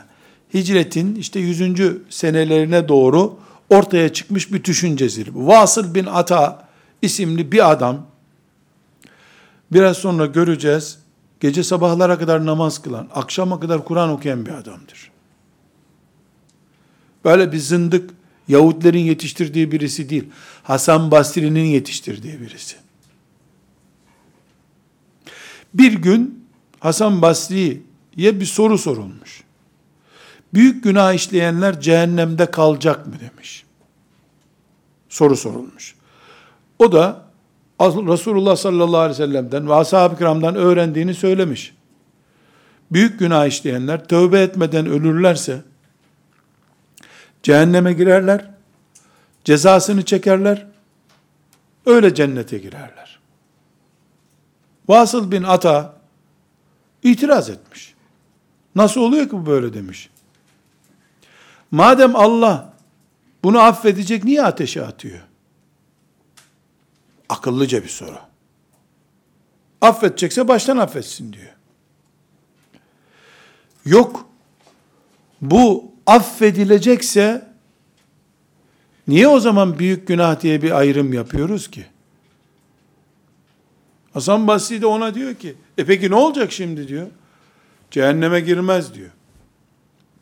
hicretin 0.54 1.16
işte 1.16 1.40
100. 1.40 1.62
senelerine 2.10 2.88
doğru 2.88 3.40
ortaya 3.70 4.14
çıkmış 4.14 4.54
bir 4.54 4.64
düşüncesidir. 4.64 5.32
Vasıl 5.34 5.96
bin 5.96 6.06
Ata 6.06 6.68
isimli 7.02 7.52
bir 7.52 7.72
adam 7.72 8.06
biraz 9.72 9.98
sonra 9.98 10.26
göreceğiz 10.26 11.00
gece 11.40 11.64
sabahlara 11.64 12.20
kadar 12.20 12.46
namaz 12.46 12.82
kılan, 12.82 13.08
akşama 13.14 13.60
kadar 13.60 13.86
Kur'an 13.86 14.10
okuyan 14.10 14.46
bir 14.46 14.52
adamdır. 14.52 15.13
Böyle 17.26 17.52
bir 17.52 17.58
zındık 17.58 18.10
Yahudilerin 18.48 19.00
yetiştirdiği 19.00 19.72
birisi 19.72 20.10
değil. 20.10 20.26
Hasan 20.64 21.12
Basri'nin 21.12 21.66
yetiştirdiği 21.66 22.42
birisi. 22.42 22.76
Bir 25.74 25.94
gün 25.94 26.46
Hasan 26.80 27.22
Basri'ye 27.22 28.40
bir 28.40 28.46
soru 28.46 28.78
sorulmuş. 28.78 29.44
Büyük 30.54 30.84
günah 30.84 31.14
işleyenler 31.14 31.82
cehennemde 31.82 32.52
kalacak 32.52 33.08
mı 33.08 33.14
demiş. 33.20 33.64
Soru 35.10 35.36
sorulmuş. 35.36 35.96
O 36.80 36.92
da 36.92 37.24
Resulullah 37.82 38.56
sallallahu 38.56 38.98
aleyhi 38.98 39.22
ve 39.22 39.26
sellem'den 39.26 39.70
ve 39.70 39.74
ashab-ı 39.74 40.18
kiramdan 40.18 40.56
öğrendiğini 40.56 41.14
söylemiş. 41.14 41.74
Büyük 42.92 43.20
günah 43.20 43.48
işleyenler 43.48 44.08
tövbe 44.08 44.42
etmeden 44.42 44.86
ölürlerse 44.86 45.62
Cehenneme 47.44 47.94
girerler, 47.94 48.50
cezasını 49.44 50.06
çekerler, 50.06 50.68
öyle 51.86 52.16
cennete 52.16 52.58
girerler. 52.58 53.20
Vasıl 54.88 55.32
bin 55.32 55.44
Ata 55.44 55.96
itiraz 57.04 57.50
etmiş. 57.50 57.94
Nasıl 58.76 59.02
oluyor 59.02 59.26
ki 59.26 59.32
bu 59.32 59.46
böyle 59.46 59.74
demiş. 59.74 60.10
Madem 61.72 62.16
Allah 62.16 62.74
bunu 63.44 63.60
affedecek 63.60 64.24
niye 64.24 64.44
ateşe 64.44 64.86
atıyor? 64.86 65.20
Akıllıca 67.30 67.84
bir 67.84 67.90
soru. 67.90 68.18
Affedecekse 69.82 70.48
baştan 70.48 70.78
affetsin 70.78 71.34
diyor. 71.34 71.54
Yok. 73.86 74.26
Bu 75.42 75.93
affedilecekse 76.08 77.48
niye 79.08 79.28
o 79.28 79.40
zaman 79.40 79.80
büyük 79.80 80.08
günah 80.08 80.42
diye 80.42 80.62
bir 80.62 80.72
ayrım 80.72 81.14
yapıyoruz 81.14 81.72
ki? 81.72 81.86
Hasan 84.14 84.48
Basri 84.48 84.82
de 84.82 84.86
ona 84.86 85.16
diyor 85.16 85.36
ki, 85.36 85.56
e 85.78 85.86
peki 85.86 86.12
ne 86.12 86.16
olacak 86.16 86.52
şimdi 86.52 86.88
diyor. 86.88 87.08
Cehenneme 87.92 88.40
girmez 88.40 88.94
diyor. 88.94 89.10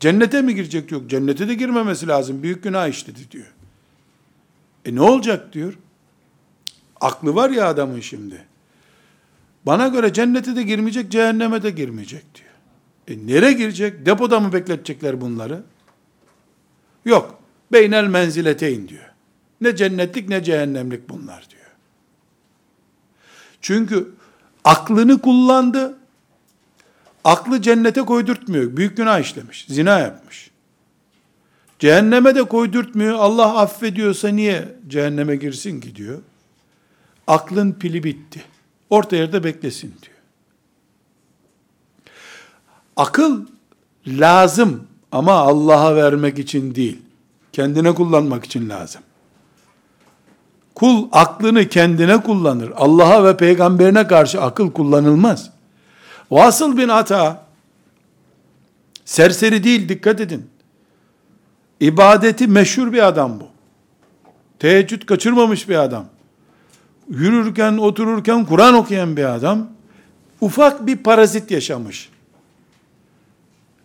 Cennete 0.00 0.42
mi 0.42 0.54
girecek 0.54 0.92
yok. 0.92 1.10
Cennete 1.10 1.48
de 1.48 1.54
girmemesi 1.54 2.08
lazım. 2.08 2.42
Büyük 2.42 2.62
günah 2.62 2.88
işledi 2.88 3.30
diyor. 3.30 3.52
E 4.84 4.94
ne 4.94 5.00
olacak 5.00 5.52
diyor. 5.52 5.78
Aklı 7.00 7.34
var 7.34 7.50
ya 7.50 7.68
adamın 7.68 8.00
şimdi. 8.00 8.44
Bana 9.66 9.88
göre 9.88 10.12
cennete 10.12 10.56
de 10.56 10.62
girmeyecek, 10.62 11.10
cehenneme 11.10 11.62
de 11.62 11.70
girmeyecek 11.70 12.24
diyor. 12.34 12.50
E 13.08 13.26
nereye 13.26 13.52
girecek? 13.52 14.06
Depoda 14.06 14.40
mı 14.40 14.52
bekletecekler 14.52 15.20
bunları? 15.20 15.62
Yok. 17.04 17.38
Beynel 17.72 18.06
menzileteyn 18.06 18.88
diyor. 18.88 19.10
Ne 19.60 19.76
cennetlik 19.76 20.28
ne 20.28 20.44
cehennemlik 20.44 21.08
bunlar 21.08 21.46
diyor. 21.50 21.62
Çünkü 23.60 24.10
aklını 24.64 25.20
kullandı. 25.20 25.98
Aklı 27.24 27.62
cennete 27.62 28.00
koydurtmuyor. 28.00 28.76
Büyük 28.76 28.96
günah 28.96 29.20
işlemiş. 29.20 29.66
Zina 29.68 29.98
yapmış. 29.98 30.50
Cehenneme 31.78 32.34
de 32.34 32.42
koydurtmuyor. 32.44 33.14
Allah 33.14 33.58
affediyorsa 33.58 34.28
niye 34.28 34.68
cehenneme 34.88 35.36
girsin 35.36 35.80
ki 35.80 35.96
diyor. 35.96 36.22
Aklın 37.26 37.72
pili 37.72 38.04
bitti. 38.04 38.44
Orta 38.90 39.16
yerde 39.16 39.44
beklesin 39.44 39.94
diyor. 40.02 40.16
Akıl 42.96 43.46
lazım 44.06 44.86
ama 45.12 45.32
Allah'a 45.32 45.96
vermek 45.96 46.38
için 46.38 46.74
değil. 46.74 46.98
Kendine 47.52 47.94
kullanmak 47.94 48.44
için 48.44 48.68
lazım. 48.68 49.02
Kul 50.74 51.08
aklını 51.12 51.68
kendine 51.68 52.22
kullanır. 52.22 52.72
Allah'a 52.76 53.24
ve 53.24 53.36
peygamberine 53.36 54.06
karşı 54.06 54.42
akıl 54.42 54.72
kullanılmaz. 54.72 55.50
Vasıl 56.30 56.76
bin 56.76 56.88
Ata 56.88 57.42
serseri 59.04 59.64
değil 59.64 59.88
dikkat 59.88 60.20
edin. 60.20 60.50
İbadeti 61.80 62.46
meşhur 62.46 62.92
bir 62.92 63.06
adam 63.06 63.40
bu. 63.40 63.46
Teheccüd 64.58 65.02
kaçırmamış 65.02 65.68
bir 65.68 65.76
adam. 65.76 66.04
Yürürken, 67.08 67.76
otururken 67.76 68.44
Kur'an 68.44 68.74
okuyan 68.74 69.16
bir 69.16 69.34
adam. 69.34 69.68
Ufak 70.40 70.86
bir 70.86 70.96
parazit 70.96 71.50
yaşamış. 71.50 72.11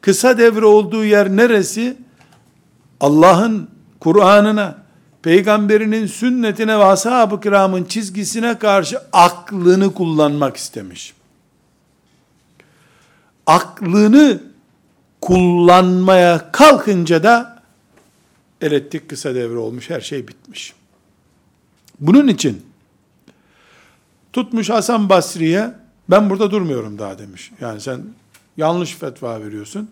Kısa 0.07 0.37
devre 0.37 0.65
olduğu 0.65 1.05
yer 1.05 1.29
neresi? 1.29 1.97
Allah'ın 2.99 3.69
Kur'an'ına, 3.99 4.77
peygamberinin 5.21 6.05
sünnetine 6.05 6.79
ve 6.79 6.83
ashab-ı 6.83 7.41
kiramın 7.41 7.83
çizgisine 7.83 8.59
karşı 8.59 8.99
aklını 9.13 9.93
kullanmak 9.93 10.57
istemiş. 10.57 11.13
Aklını 13.45 14.41
kullanmaya 15.21 16.51
kalkınca 16.51 17.23
da 17.23 17.63
elektrik 18.61 19.09
kısa 19.09 19.35
devre 19.35 19.57
olmuş, 19.57 19.89
her 19.89 20.01
şey 20.01 20.27
bitmiş. 20.27 20.73
Bunun 21.99 22.27
için 22.27 22.65
tutmuş 24.33 24.69
Hasan 24.69 25.09
Basri'ye 25.09 25.71
ben 26.09 26.29
burada 26.29 26.51
durmuyorum 26.51 26.99
daha 26.99 27.19
demiş. 27.19 27.51
Yani 27.61 27.81
sen 27.81 28.01
yanlış 28.57 28.95
fetva 28.95 29.41
veriyorsun. 29.41 29.91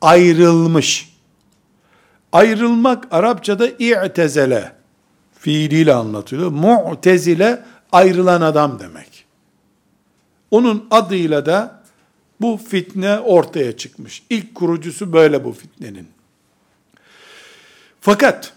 Ayrılmış. 0.00 1.14
Ayrılmak 2.32 3.08
Arapçada 3.10 3.68
i'tezele 3.68 4.72
fiiliyle 5.38 5.94
anlatılıyor. 5.94 6.50
Mu'tezile 6.50 7.64
ayrılan 7.92 8.40
adam 8.40 8.78
demek. 8.78 9.24
Onun 10.50 10.86
adıyla 10.90 11.46
da 11.46 11.82
bu 12.40 12.60
fitne 12.68 13.18
ortaya 13.18 13.76
çıkmış. 13.76 14.22
İlk 14.30 14.54
kurucusu 14.54 15.12
böyle 15.12 15.44
bu 15.44 15.52
fitnenin. 15.52 16.08
Fakat 18.00 18.52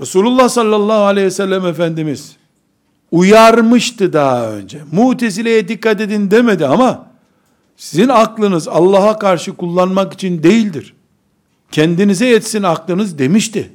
Resulullah 0.00 0.48
sallallahu 0.48 1.02
aleyhi 1.02 1.26
ve 1.26 1.30
sellem 1.30 1.66
Efendimiz 1.66 2.36
uyarmıştı 3.10 4.12
daha 4.12 4.52
önce. 4.52 4.80
Mutezile'ye 4.92 5.68
dikkat 5.68 6.00
edin 6.00 6.30
demedi 6.30 6.66
ama 6.66 7.09
sizin 7.80 8.08
aklınız 8.08 8.68
Allah'a 8.68 9.18
karşı 9.18 9.56
kullanmak 9.56 10.12
için 10.12 10.42
değildir. 10.42 10.94
Kendinize 11.70 12.26
yetsin 12.26 12.62
aklınız 12.62 13.18
demişti. 13.18 13.72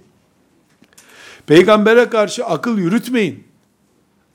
Peygambere 1.47 2.09
karşı 2.09 2.45
akıl 2.45 2.77
yürütmeyin. 2.77 3.43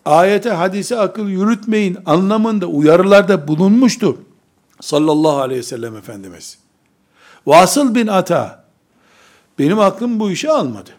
Ayete, 0.05 0.51
hadise 0.51 0.99
akıl 0.99 1.29
yürütmeyin 1.29 1.99
anlamında 2.07 2.67
uyarılarda 2.67 3.49
bulunmuştur. 3.49 4.15
Sallallahu 4.81 5.39
aleyhi 5.39 5.61
ve 5.61 5.65
sellem 5.65 5.97
Efendimiz. 5.97 6.59
Vasıl 7.47 7.95
bin 7.95 8.07
Ata, 8.07 8.65
benim 9.59 9.79
aklım 9.79 10.21
bu 10.21 10.31
işi 10.31 10.51
almadı. 10.51 10.91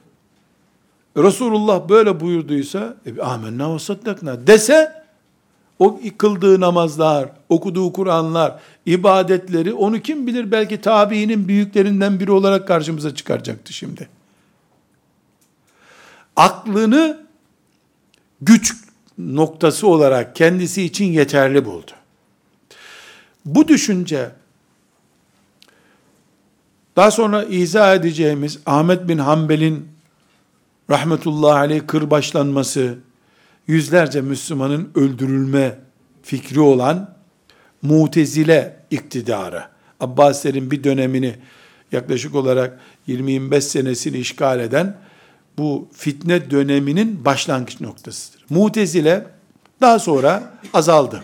Resulullah 1.18 1.90
böyle 1.90 2.20
buyurduysa, 2.20 2.96
e, 3.06 3.22
amenna 3.22 3.76
ve 3.76 3.80
saddakna 3.80 4.48
dese, 4.48 5.04
o 5.80 6.00
kıldığı 6.18 6.60
namazlar, 6.60 7.30
okuduğu 7.52 7.94
Kur'anlar, 7.94 8.60
ibadetleri, 8.86 9.74
onu 9.74 10.00
kim 10.00 10.28
bilir 10.28 10.52
belki 10.52 10.82
tabiinin 10.82 11.48
büyüklerinden 11.48 12.20
biri 12.20 12.32
olarak 12.32 12.68
karşımıza 12.68 13.16
çıkaracaktı 13.16 13.74
şimdi. 13.74 14.10
Aklını 16.36 17.26
güç 18.42 18.76
noktası 19.18 19.88
olarak 19.88 20.36
kendisi 20.36 20.84
için 20.84 21.06
yeterli 21.06 21.66
buldu. 21.66 21.92
Bu 23.46 23.68
düşünce 23.68 24.32
daha 26.96 27.12
sonra 27.12 27.44
izah 27.44 27.96
edeceğimiz 27.96 28.60
Ahmet 28.66 29.08
bin 29.08 29.18
Hanbel'in 29.18 29.88
rahmetullahi 30.90 31.54
aleyh 31.60 31.88
kırbaçlanması, 31.88 32.98
yüzlerce 33.68 34.22
Müslümanın 34.22 34.92
öldürülme 34.96 35.80
fikri 36.24 36.60
olan 36.60 37.21
mutezile 37.82 38.80
iktidarı, 38.92 39.64
Abbasilerin 40.00 40.72
bir 40.72 40.84
dönemini 40.84 41.36
yaklaşık 41.92 42.36
olarak 42.36 42.80
20-25 43.08 43.62
senesini 43.62 44.18
işgal 44.18 44.60
eden 44.60 44.98
bu 45.58 45.88
fitne 45.94 46.52
döneminin 46.52 47.26
başlangıç 47.26 47.82
noktasıdır. 47.82 48.46
Mutezile 48.50 49.26
daha 49.82 50.00
sonra 50.00 50.54
azaldı. 50.74 51.24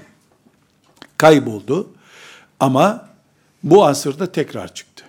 Kayboldu. 1.17 1.89
Ama 2.59 3.09
bu 3.63 3.85
asırda 3.85 4.31
tekrar 4.31 4.73
çıktı. 4.73 5.03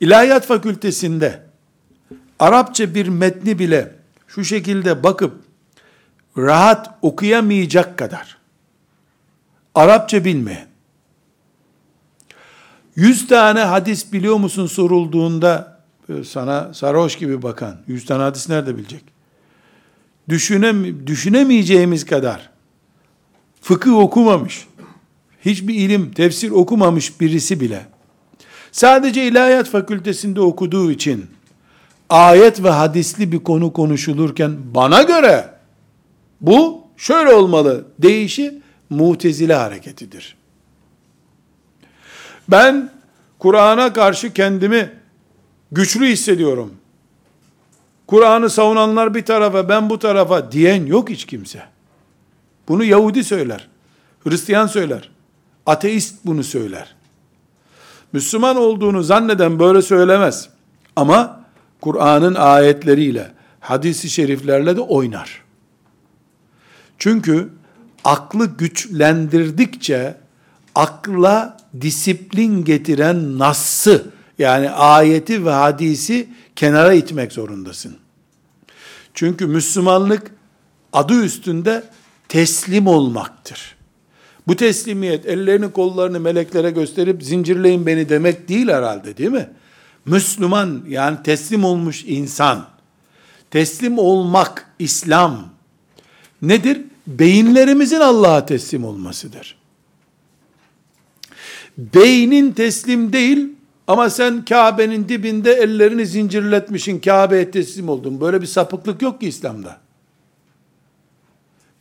İlahiyat 0.00 0.46
fakültesinde 0.46 1.42
Arapça 2.38 2.94
bir 2.94 3.08
metni 3.08 3.58
bile 3.58 3.94
şu 4.28 4.44
şekilde 4.44 5.02
bakıp 5.02 5.34
rahat 6.36 6.98
okuyamayacak 7.02 7.98
kadar 7.98 8.39
Arapça 9.74 10.24
bilmeyen, 10.24 10.66
yüz 12.96 13.26
tane 13.26 13.60
hadis 13.60 14.12
biliyor 14.12 14.36
musun 14.36 14.66
sorulduğunda 14.66 15.80
sana 16.24 16.74
sarhoş 16.74 17.18
gibi 17.18 17.42
bakan, 17.42 17.76
yüz 17.86 18.04
tane 18.04 18.22
hadis 18.22 18.48
nerede 18.48 18.76
bilecek? 18.76 19.02
Düşünem, 20.28 21.06
düşünemeyeceğimiz 21.06 22.06
kadar 22.06 22.50
fıkıh 23.60 23.98
okumamış, 23.98 24.66
hiçbir 25.44 25.74
ilim, 25.74 26.12
tefsir 26.12 26.50
okumamış 26.50 27.20
birisi 27.20 27.60
bile, 27.60 27.86
sadece 28.72 29.26
ilahiyat 29.26 29.68
fakültesinde 29.68 30.40
okuduğu 30.40 30.90
için, 30.90 31.26
ayet 32.08 32.62
ve 32.62 32.70
hadisli 32.70 33.32
bir 33.32 33.38
konu 33.38 33.72
konuşulurken, 33.72 34.56
bana 34.74 35.02
göre, 35.02 35.54
bu 36.40 36.86
şöyle 36.96 37.32
olmalı 37.32 37.84
deyişi, 37.98 38.60
mutezile 38.90 39.54
hareketidir. 39.54 40.36
Ben, 42.48 42.90
Kur'an'a 43.38 43.92
karşı 43.92 44.32
kendimi 44.32 44.92
güçlü 45.72 46.06
hissediyorum. 46.06 46.74
Kur'an'ı 48.06 48.50
savunanlar 48.50 49.14
bir 49.14 49.24
tarafa, 49.24 49.68
ben 49.68 49.90
bu 49.90 49.98
tarafa 49.98 50.52
diyen 50.52 50.86
yok 50.86 51.10
hiç 51.10 51.26
kimse. 51.26 51.62
Bunu 52.68 52.84
Yahudi 52.84 53.24
söyler. 53.24 53.68
Hristiyan 54.24 54.66
söyler. 54.66 55.10
Ateist 55.66 56.14
bunu 56.24 56.44
söyler. 56.44 56.94
Müslüman 58.12 58.56
olduğunu 58.56 59.02
zanneden 59.02 59.58
böyle 59.58 59.82
söylemez. 59.82 60.48
Ama 60.96 61.40
Kur'an'ın 61.80 62.34
ayetleriyle, 62.34 63.32
hadisi 63.60 64.10
şeriflerle 64.10 64.76
de 64.76 64.80
oynar. 64.80 65.42
Çünkü 66.98 67.50
aklı 68.04 68.56
güçlendirdikçe 68.56 70.16
akla 70.74 71.56
disiplin 71.80 72.64
getiren 72.64 73.38
nassı 73.38 74.06
yani 74.38 74.70
ayeti 74.70 75.46
ve 75.46 75.50
hadisi 75.50 76.28
kenara 76.56 76.92
itmek 76.92 77.32
zorundasın. 77.32 77.96
Çünkü 79.14 79.46
Müslümanlık 79.46 80.30
adı 80.92 81.24
üstünde 81.24 81.84
teslim 82.28 82.86
olmaktır. 82.86 83.76
Bu 84.46 84.56
teslimiyet 84.56 85.26
ellerini 85.26 85.72
kollarını 85.72 86.20
meleklere 86.20 86.70
gösterip 86.70 87.22
zincirleyin 87.22 87.86
beni 87.86 88.08
demek 88.08 88.48
değil 88.48 88.68
herhalde 88.68 89.16
değil 89.16 89.30
mi? 89.30 89.50
Müslüman 90.04 90.84
yani 90.88 91.18
teslim 91.24 91.64
olmuş 91.64 92.04
insan. 92.06 92.66
Teslim 93.50 93.98
olmak 93.98 94.66
İslam 94.78 95.48
nedir? 96.42 96.89
Beyinlerimizin 97.18 98.00
Allah'a 98.00 98.46
teslim 98.46 98.84
olmasıdır. 98.84 99.58
Beynin 101.78 102.52
teslim 102.52 103.12
değil, 103.12 103.48
Ama 103.90 104.10
sen 104.10 104.44
Kabe'nin 104.44 105.08
dibinde 105.08 105.52
ellerini 105.52 106.06
zincirletmişin, 106.06 107.00
Kabe'ye 107.00 107.50
teslim 107.50 107.88
oldun. 107.88 108.20
Böyle 108.20 108.40
bir 108.40 108.46
sapıklık 108.46 109.02
yok 109.02 109.20
ki 109.20 109.28
İslam'da. 109.28 109.78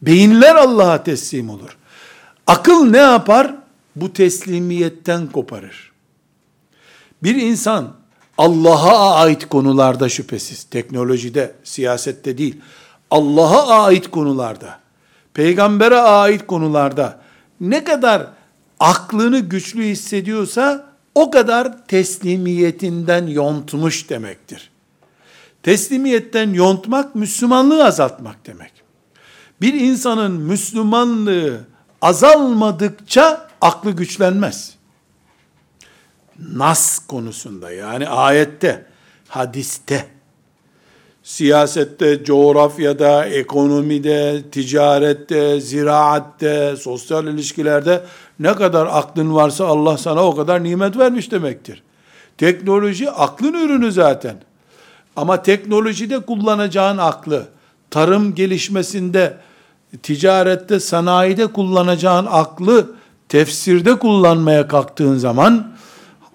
Beyinler 0.02 0.56
Allah'a 0.56 1.04
teslim 1.04 1.50
olur. 1.50 1.78
Akıl 2.48 2.86
ne 2.86 2.98
yapar? 2.98 3.56
Bu 3.96 4.14
teslimiyetten 4.14 5.28
koparır. 5.28 5.92
Bir 7.24 7.36
insan 7.36 7.94
Allah'a 8.38 9.16
ait 9.16 9.50
konularda 9.50 10.10
şüphesiz, 10.10 10.64
teknolojide, 10.64 11.56
siyasette 11.64 12.38
değil, 12.38 12.62
Allah'a 13.12 13.84
ait 13.84 14.12
konularda, 14.12 14.80
peygambere 15.34 15.98
ait 15.98 16.48
konularda 16.48 17.20
ne 17.62 17.84
kadar 17.84 18.28
aklını 18.80 19.40
güçlü 19.40 19.84
hissediyorsa 19.84 20.90
o 21.16 21.32
kadar 21.32 21.88
teslimiyetinden 21.88 23.28
yontmuş 23.28 24.10
demektir. 24.10 24.72
Teslimiyetten 25.64 26.54
yontmak 26.54 27.16
Müslümanlığı 27.16 27.86
azaltmak 27.86 28.46
demek. 28.46 28.72
Bir 29.62 29.74
insanın 29.74 30.32
Müslümanlığı 30.32 31.60
azalmadıkça 32.02 33.48
aklı 33.62 33.92
güçlenmez. 33.92 34.76
Nas 36.40 37.00
konusunda 37.08 37.72
yani 37.72 38.10
ayette, 38.10 38.86
hadiste, 39.28 40.10
siyasette, 41.30 42.24
coğrafyada, 42.24 43.26
ekonomide, 43.26 44.42
ticarette, 44.52 45.62
ziraatte, 45.62 46.76
sosyal 46.76 47.28
ilişkilerde 47.28 48.04
ne 48.40 48.56
kadar 48.56 48.88
aklın 48.92 49.36
varsa 49.36 49.66
Allah 49.66 49.98
sana 49.98 50.24
o 50.26 50.36
kadar 50.36 50.64
nimet 50.64 50.98
vermiş 50.98 51.32
demektir. 51.32 51.84
Teknoloji 52.38 53.12
aklın 53.12 53.54
ürünü 53.54 53.92
zaten. 53.92 54.36
Ama 55.16 55.44
teknolojide 55.44 56.20
kullanacağın 56.20 56.98
aklı, 56.98 57.48
tarım 57.90 58.36
gelişmesinde, 58.36 59.38
ticarette, 60.04 60.80
sanayide 60.80 61.48
kullanacağın 61.48 62.28
aklı 62.30 62.92
tefsirde 63.30 64.00
kullanmaya 64.00 64.68
kalktığın 64.68 65.18
zaman, 65.18 65.72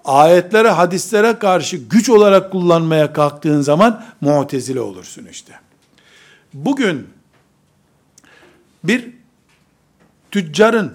ayetlere, 0.05 0.69
hadislere 0.69 1.39
karşı 1.39 1.77
güç 1.77 2.09
olarak 2.09 2.51
kullanmaya 2.51 3.13
kalktığın 3.13 3.61
zaman 3.61 4.05
muhtezile 4.21 4.79
olursun 4.79 5.27
işte. 5.31 5.53
Bugün 6.53 7.07
bir 8.83 9.11
tüccarın, 10.31 10.93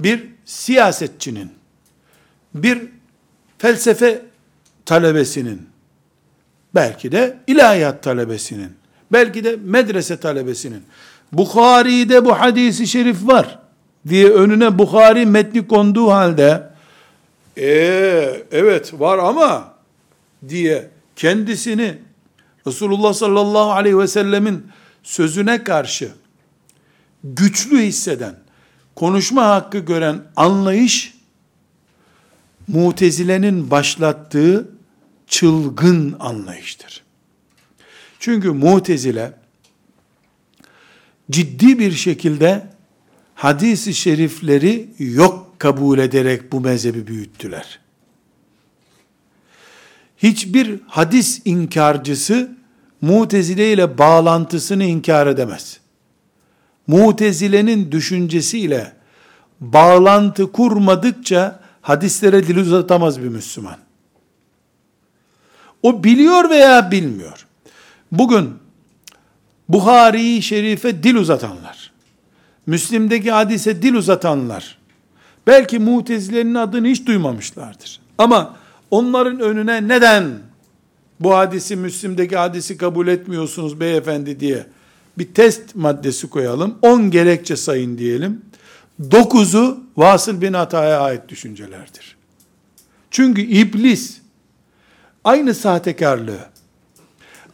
bir 0.00 0.28
siyasetçinin, 0.44 1.52
bir 2.54 2.82
felsefe 3.58 4.22
talebesinin, 4.86 5.68
belki 6.74 7.12
de 7.12 7.38
ilahiyat 7.46 8.02
talebesinin, 8.02 8.72
belki 9.12 9.44
de 9.44 9.56
medrese 9.64 10.16
talebesinin, 10.16 10.82
Bukhari'de 11.32 12.24
bu 12.24 12.40
hadisi 12.40 12.86
şerif 12.86 13.26
var 13.26 13.58
diye 14.08 14.30
önüne 14.30 14.78
Bukhari 14.78 15.26
metni 15.26 15.68
konduğu 15.68 16.10
halde, 16.10 16.71
ee, 17.56 18.42
evet 18.52 19.00
var 19.00 19.18
ama 19.18 19.74
diye 20.48 20.90
kendisini 21.16 21.98
Resulullah 22.66 23.12
sallallahu 23.12 23.72
aleyhi 23.72 23.98
ve 23.98 24.08
sellemin 24.08 24.66
sözüne 25.02 25.64
karşı 25.64 26.12
güçlü 27.24 27.78
hisseden, 27.78 28.36
konuşma 28.96 29.46
hakkı 29.46 29.78
gören 29.78 30.22
anlayış, 30.36 31.14
mutezilenin 32.68 33.70
başlattığı 33.70 34.68
çılgın 35.26 36.16
anlayıştır. 36.20 37.02
Çünkü 38.18 38.50
mutezile, 38.50 39.32
ciddi 41.30 41.78
bir 41.78 41.92
şekilde 41.92 42.66
hadisi 43.34 43.94
şerifleri 43.94 44.88
yok 44.98 45.51
kabul 45.62 45.98
ederek 45.98 46.52
bu 46.52 46.60
mezhebi 46.60 47.06
büyüttüler. 47.06 47.78
Hiçbir 50.18 50.80
hadis 50.86 51.42
inkarcısı 51.44 52.56
Mutezile 53.00 53.72
ile 53.72 53.98
bağlantısını 53.98 54.84
inkar 54.84 55.26
edemez. 55.26 55.80
Mutezile'nin 56.86 57.92
düşüncesiyle 57.92 58.92
bağlantı 59.60 60.52
kurmadıkça 60.52 61.60
hadislere 61.80 62.46
dil 62.46 62.56
uzatamaz 62.56 63.22
bir 63.22 63.28
Müslüman. 63.28 63.76
O 65.82 66.04
biliyor 66.04 66.50
veya 66.50 66.90
bilmiyor. 66.90 67.46
Bugün 68.12 68.54
Buhari'yi 69.68 70.42
şerife 70.42 71.02
dil 71.02 71.14
uzatanlar, 71.14 71.92
Müslim'deki 72.66 73.30
hadise 73.30 73.82
dil 73.82 73.94
uzatanlar, 73.94 74.81
belki 75.46 75.78
mutezilerin 75.78 76.54
adını 76.54 76.86
hiç 76.86 77.06
duymamışlardır. 77.06 78.00
Ama 78.18 78.56
onların 78.90 79.40
önüne 79.40 79.88
neden 79.88 80.24
bu 81.20 81.34
hadisi 81.34 81.76
Müslim'deki 81.76 82.36
hadisi 82.36 82.76
kabul 82.76 83.08
etmiyorsunuz 83.08 83.80
beyefendi 83.80 84.40
diye 84.40 84.66
bir 85.18 85.34
test 85.34 85.74
maddesi 85.74 86.30
koyalım. 86.30 86.78
10 86.82 87.10
gerekçe 87.10 87.56
sayın 87.56 87.98
diyelim. 87.98 88.42
9'u 89.00 89.80
Vasıl 89.96 90.40
bin 90.40 90.52
Ata'ya 90.52 91.00
ait 91.00 91.28
düşüncelerdir. 91.28 92.16
Çünkü 93.10 93.42
iblis 93.42 94.18
aynı 95.24 95.54
sahtekarlığı, 95.54 96.46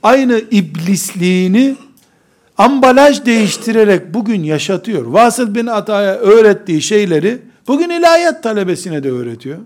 aynı 0.03 0.39
iblisliğini 0.51 1.77
ambalaj 2.59 3.25
değiştirerek 3.27 4.15
bugün 4.15 4.43
yaşatıyor. 4.43 5.07
Vasıl 5.07 5.55
bin 5.55 5.67
Ata'ya 5.67 6.15
öğrettiği 6.15 6.83
şeyleri 6.83 7.39
bugün 7.69 7.91
ilahiyat 7.91 8.43
talebesine 8.43 9.03
de 9.03 9.11
öğretiyor. 9.11 9.59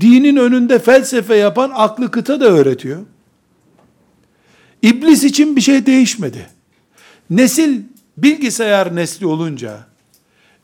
Dinin 0.00 0.36
önünde 0.36 0.78
felsefe 0.78 1.36
yapan 1.36 1.72
aklı 1.74 2.10
kıta 2.10 2.40
da 2.40 2.44
öğretiyor. 2.44 3.02
İblis 4.82 5.24
için 5.24 5.56
bir 5.56 5.60
şey 5.60 5.86
değişmedi. 5.86 6.50
Nesil 7.30 7.82
bilgisayar 8.16 8.96
nesli 8.96 9.26
olunca, 9.26 9.86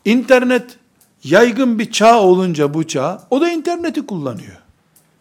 internet 0.05 0.79
yaygın 1.25 1.79
bir 1.79 1.93
çağ 1.93 2.21
olunca 2.21 2.75
bu 2.75 2.87
çağ, 2.87 3.27
o 3.31 3.41
da 3.41 3.51
interneti 3.51 4.07
kullanıyor. 4.07 4.57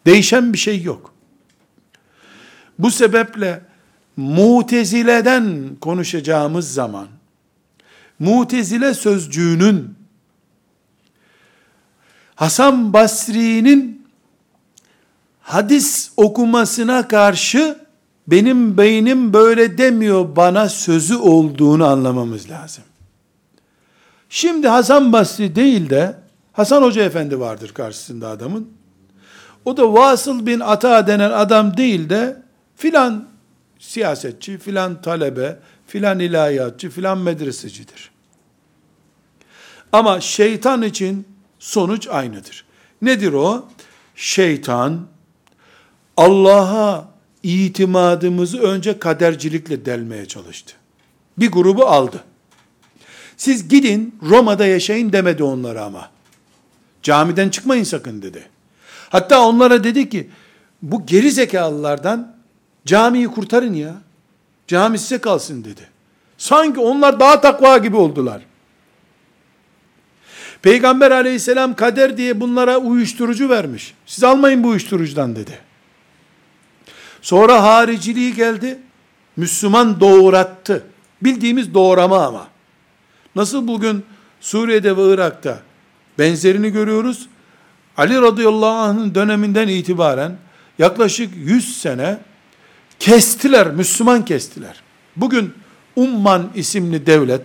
Değişen 0.06 0.52
bir 0.52 0.58
şey 0.58 0.82
yok. 0.82 1.14
Bu 2.78 2.90
sebeple 2.90 3.60
mutezileden 4.16 5.68
konuşacağımız 5.80 6.74
zaman, 6.74 7.08
mutezile 8.18 8.94
sözcüğünün 8.94 9.97
Hasan 12.38 12.92
Basri'nin 12.92 14.06
hadis 15.42 16.10
okumasına 16.16 17.08
karşı 17.08 17.78
benim 18.28 18.78
beynim 18.78 19.32
böyle 19.32 19.78
demiyor 19.78 20.36
bana 20.36 20.68
sözü 20.68 21.16
olduğunu 21.16 21.86
anlamamız 21.86 22.50
lazım. 22.50 22.84
Şimdi 24.28 24.68
Hasan 24.68 25.12
Basri 25.12 25.56
değil 25.56 25.90
de 25.90 26.14
Hasan 26.52 26.82
Hoca 26.82 27.02
Efendi 27.02 27.40
vardır 27.40 27.74
karşısında 27.74 28.28
adamın. 28.28 28.70
O 29.64 29.76
da 29.76 29.92
Vasıl 29.92 30.46
bin 30.46 30.60
Ata 30.60 31.06
denen 31.06 31.30
adam 31.30 31.76
değil 31.76 32.10
de 32.10 32.42
filan 32.76 33.28
siyasetçi, 33.78 34.58
filan 34.58 35.02
talebe, 35.02 35.58
filan 35.86 36.18
ilahiyatçı, 36.18 36.90
filan 36.90 37.18
medresecidir. 37.18 38.10
Ama 39.92 40.20
şeytan 40.20 40.82
için 40.82 41.27
sonuç 41.58 42.08
aynıdır. 42.08 42.64
Nedir 43.02 43.32
o? 43.32 43.68
Şeytan 44.16 45.06
Allah'a 46.16 47.08
itimadımızı 47.42 48.58
önce 48.58 48.98
kadercilikle 48.98 49.84
delmeye 49.84 50.26
çalıştı. 50.26 50.74
Bir 51.38 51.52
grubu 51.52 51.86
aldı. 51.86 52.24
Siz 53.36 53.68
gidin 53.68 54.18
Roma'da 54.22 54.66
yaşayın 54.66 55.12
demedi 55.12 55.42
onlara 55.42 55.84
ama. 55.84 56.10
Camiden 57.02 57.48
çıkmayın 57.48 57.84
sakın 57.84 58.22
dedi. 58.22 58.48
Hatta 59.10 59.46
onlara 59.46 59.84
dedi 59.84 60.08
ki 60.08 60.30
bu 60.82 61.06
geri 61.06 61.30
zekalılardan 61.30 62.36
camiyi 62.86 63.28
kurtarın 63.28 63.74
ya. 63.74 63.94
Cami 64.66 64.98
size 64.98 65.18
kalsın 65.18 65.64
dedi. 65.64 65.88
Sanki 66.38 66.80
onlar 66.80 67.20
daha 67.20 67.40
takva 67.40 67.78
gibi 67.78 67.96
oldular. 67.96 68.42
Peygamber 70.62 71.10
aleyhisselam 71.10 71.74
kader 71.74 72.16
diye 72.16 72.40
bunlara 72.40 72.78
uyuşturucu 72.78 73.48
vermiş. 73.48 73.94
Siz 74.06 74.24
almayın 74.24 74.64
bu 74.64 74.68
uyuşturucudan 74.68 75.36
dedi. 75.36 75.58
Sonra 77.22 77.62
hariciliği 77.62 78.34
geldi. 78.34 78.78
Müslüman 79.36 80.00
doğrattı. 80.00 80.84
Bildiğimiz 81.22 81.74
doğrama 81.74 82.26
ama. 82.26 82.48
Nasıl 83.36 83.68
bugün 83.68 84.04
Suriye'de 84.40 84.96
ve 84.96 85.14
Irak'ta 85.14 85.60
benzerini 86.18 86.70
görüyoruz. 86.70 87.28
Ali 87.96 88.20
radıyallahu 88.20 88.76
anh'ın 88.76 89.14
döneminden 89.14 89.68
itibaren 89.68 90.36
yaklaşık 90.78 91.30
100 91.36 91.82
sene 91.82 92.18
kestiler, 92.98 93.70
Müslüman 93.70 94.24
kestiler. 94.24 94.82
Bugün 95.16 95.54
Umman 95.96 96.50
isimli 96.54 97.06
devlet, 97.06 97.42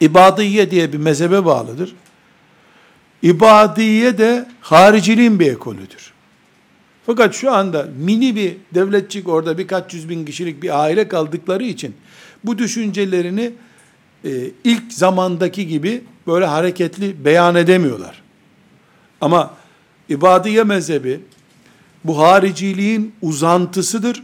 İbadiye 0.00 0.70
diye 0.70 0.92
bir 0.92 0.98
mezhebe 0.98 1.44
bağlıdır. 1.44 1.94
İbadiye 3.22 4.18
de 4.18 4.48
hariciliğin 4.60 5.40
bir 5.40 5.52
ekolüdür. 5.52 6.12
Fakat 7.06 7.34
şu 7.34 7.52
anda 7.52 7.88
mini 7.98 8.36
bir 8.36 8.56
devletçik 8.74 9.28
orada 9.28 9.58
birkaç 9.58 9.94
yüz 9.94 10.08
bin 10.08 10.24
kişilik 10.24 10.62
bir 10.62 10.82
aile 10.82 11.08
kaldıkları 11.08 11.64
için 11.64 11.94
bu 12.44 12.58
düşüncelerini 12.58 13.52
e, 14.24 14.30
ilk 14.64 14.92
zamandaki 14.92 15.66
gibi 15.66 16.04
böyle 16.26 16.46
hareketli 16.46 17.24
beyan 17.24 17.54
edemiyorlar. 17.54 18.22
Ama 19.20 19.54
ibadiye 20.08 20.64
mezhebi 20.64 21.20
bu 22.04 22.18
hariciliğin 22.18 23.14
uzantısıdır. 23.22 24.22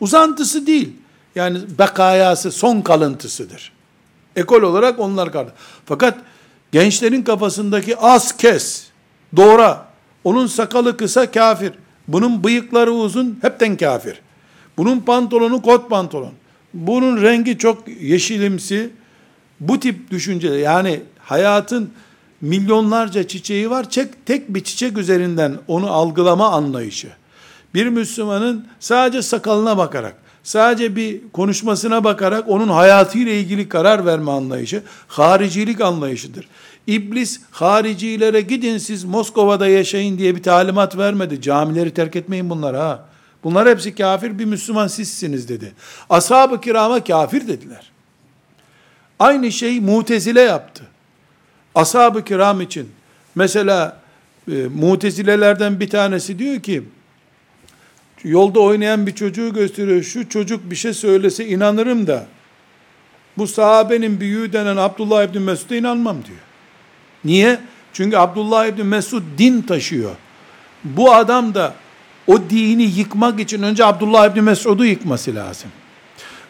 Uzantısı 0.00 0.66
değil. 0.66 0.92
Yani 1.34 1.58
bekayası, 1.78 2.52
son 2.52 2.80
kalıntısıdır. 2.80 3.72
Ekol 4.36 4.62
olarak 4.62 4.98
onlar 4.98 5.32
kaldı. 5.32 5.52
Fakat 5.86 6.18
gençlerin 6.74 7.22
kafasındaki 7.22 7.96
az 7.96 8.36
kes, 8.36 8.86
doğra, 9.36 9.86
onun 10.24 10.46
sakalı 10.46 10.96
kısa 10.96 11.30
kafir, 11.30 11.72
bunun 12.08 12.44
bıyıkları 12.44 12.92
uzun 12.92 13.38
hepten 13.42 13.76
kafir. 13.76 14.20
Bunun 14.76 15.00
pantolonu 15.00 15.62
kot 15.62 15.90
pantolon. 15.90 16.32
Bunun 16.74 17.22
rengi 17.22 17.58
çok 17.58 17.88
yeşilimsi. 18.00 18.90
Bu 19.60 19.80
tip 19.80 20.10
düşünceler 20.10 20.58
yani 20.58 21.00
hayatın 21.18 21.90
milyonlarca 22.40 23.28
çiçeği 23.28 23.70
var. 23.70 23.90
Tek, 23.90 24.26
tek 24.26 24.54
bir 24.54 24.64
çiçek 24.64 24.98
üzerinden 24.98 25.58
onu 25.68 25.92
algılama 25.92 26.50
anlayışı. 26.50 27.08
Bir 27.74 27.86
Müslümanın 27.86 28.66
sadece 28.80 29.22
sakalına 29.22 29.78
bakarak, 29.78 30.16
sadece 30.44 30.96
bir 30.96 31.20
konuşmasına 31.32 32.04
bakarak 32.04 32.48
onun 32.48 32.68
hayatıyla 32.68 33.32
ilgili 33.32 33.68
karar 33.68 34.06
verme 34.06 34.30
anlayışı, 34.30 34.82
haricilik 35.08 35.80
anlayışıdır. 35.80 36.48
İblis 36.86 37.40
haricilere 37.50 38.40
gidin 38.40 38.78
siz 38.78 39.04
Moskova'da 39.04 39.68
yaşayın 39.68 40.18
diye 40.18 40.36
bir 40.36 40.42
talimat 40.42 40.98
vermedi. 40.98 41.42
Camileri 41.42 41.94
terk 41.94 42.16
etmeyin 42.16 42.50
bunlar 42.50 42.76
ha. 42.76 43.04
Bunlar 43.44 43.68
hepsi 43.68 43.94
kafir 43.94 44.38
bir 44.38 44.44
Müslüman 44.44 44.86
sizsiniz 44.86 45.48
dedi. 45.48 45.72
Ashab-ı 46.10 46.60
kirama 46.60 47.04
kafir 47.04 47.48
dediler. 47.48 47.90
Aynı 49.18 49.52
şey 49.52 49.80
mutezile 49.80 50.40
yaptı. 50.40 50.84
Ashab-ı 51.74 52.24
kiram 52.24 52.60
için 52.60 52.90
mesela 53.34 54.00
e, 54.52 54.66
mutezilelerden 54.66 55.80
bir 55.80 55.90
tanesi 55.90 56.38
diyor 56.38 56.60
ki 56.60 56.82
yolda 58.24 58.60
oynayan 58.60 59.06
bir 59.06 59.14
çocuğu 59.14 59.54
gösteriyor. 59.54 60.02
Şu 60.02 60.28
çocuk 60.28 60.70
bir 60.70 60.76
şey 60.76 60.94
söylese 60.94 61.46
inanırım 61.46 62.06
da 62.06 62.26
bu 63.38 63.46
sahabenin 63.46 64.20
büyüğü 64.20 64.52
denen 64.52 64.76
Abdullah 64.76 65.24
İbni 65.24 65.40
Mesud'a 65.40 65.76
inanmam 65.76 66.16
diyor. 66.24 66.38
Niye? 67.24 67.58
Çünkü 67.92 68.16
Abdullah 68.16 68.66
İbni 68.66 68.84
Mesud 68.84 69.22
din 69.38 69.62
taşıyor. 69.62 70.10
Bu 70.84 71.14
adam 71.14 71.54
da 71.54 71.74
o 72.26 72.38
dini 72.50 72.82
yıkmak 72.82 73.40
için 73.40 73.62
önce 73.62 73.84
Abdullah 73.84 74.30
İbni 74.30 74.42
Mesud'u 74.42 74.84
yıkması 74.84 75.34
lazım. 75.34 75.70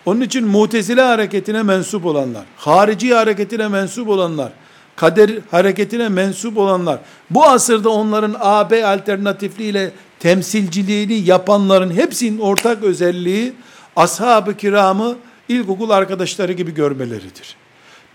Onun 0.06 0.20
için 0.20 0.46
mutezile 0.48 1.02
hareketine 1.02 1.62
mensup 1.62 2.06
olanlar, 2.06 2.42
harici 2.56 3.14
hareketine 3.14 3.68
mensup 3.68 4.08
olanlar, 4.08 4.52
kader 4.96 5.30
hareketine 5.50 6.08
mensup 6.08 6.58
olanlar, 6.58 6.98
bu 7.30 7.44
asırda 7.44 7.88
onların 7.88 8.36
AB 8.40 8.86
alternatifliğiyle 8.86 9.90
temsilciliğini 10.24 11.14
yapanların 11.14 11.96
hepsinin 11.96 12.38
ortak 12.38 12.82
özelliği, 12.82 13.52
ashab-ı 13.96 14.56
kiramı 14.56 15.16
ilkokul 15.48 15.90
arkadaşları 15.90 16.52
gibi 16.52 16.74
görmeleridir. 16.74 17.56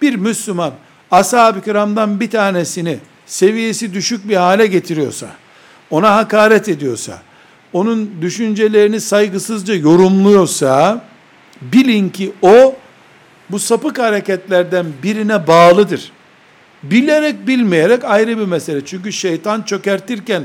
Bir 0.02 0.16
Müslüman, 0.16 0.74
ashab-ı 1.12 1.62
kiramdan 1.62 2.20
bir 2.20 2.30
tanesini 2.30 3.00
seviyesi 3.26 3.94
düşük 3.94 4.30
bir 4.30 4.36
hale 4.36 4.68
getiriyorsa, 4.68 5.28
ona 5.90 6.16
hakaret 6.16 6.70
ediyorsa, 6.70 7.22
onun 7.74 8.12
düşüncelerini 8.22 9.02
saygısızca 9.02 9.76
yorumluyorsa, 9.76 11.06
bilin 11.62 12.10
ki 12.10 12.32
o, 12.42 12.76
bu 13.50 13.60
sapık 13.60 14.00
hareketlerden 14.00 14.86
birine 15.04 15.48
bağlıdır. 15.48 16.12
Bilerek 16.84 17.48
bilmeyerek 17.48 18.06
ayrı 18.06 18.38
bir 18.38 18.46
mesele. 18.46 18.86
Çünkü 18.86 19.14
şeytan 19.14 19.62
çökertirken, 19.62 20.44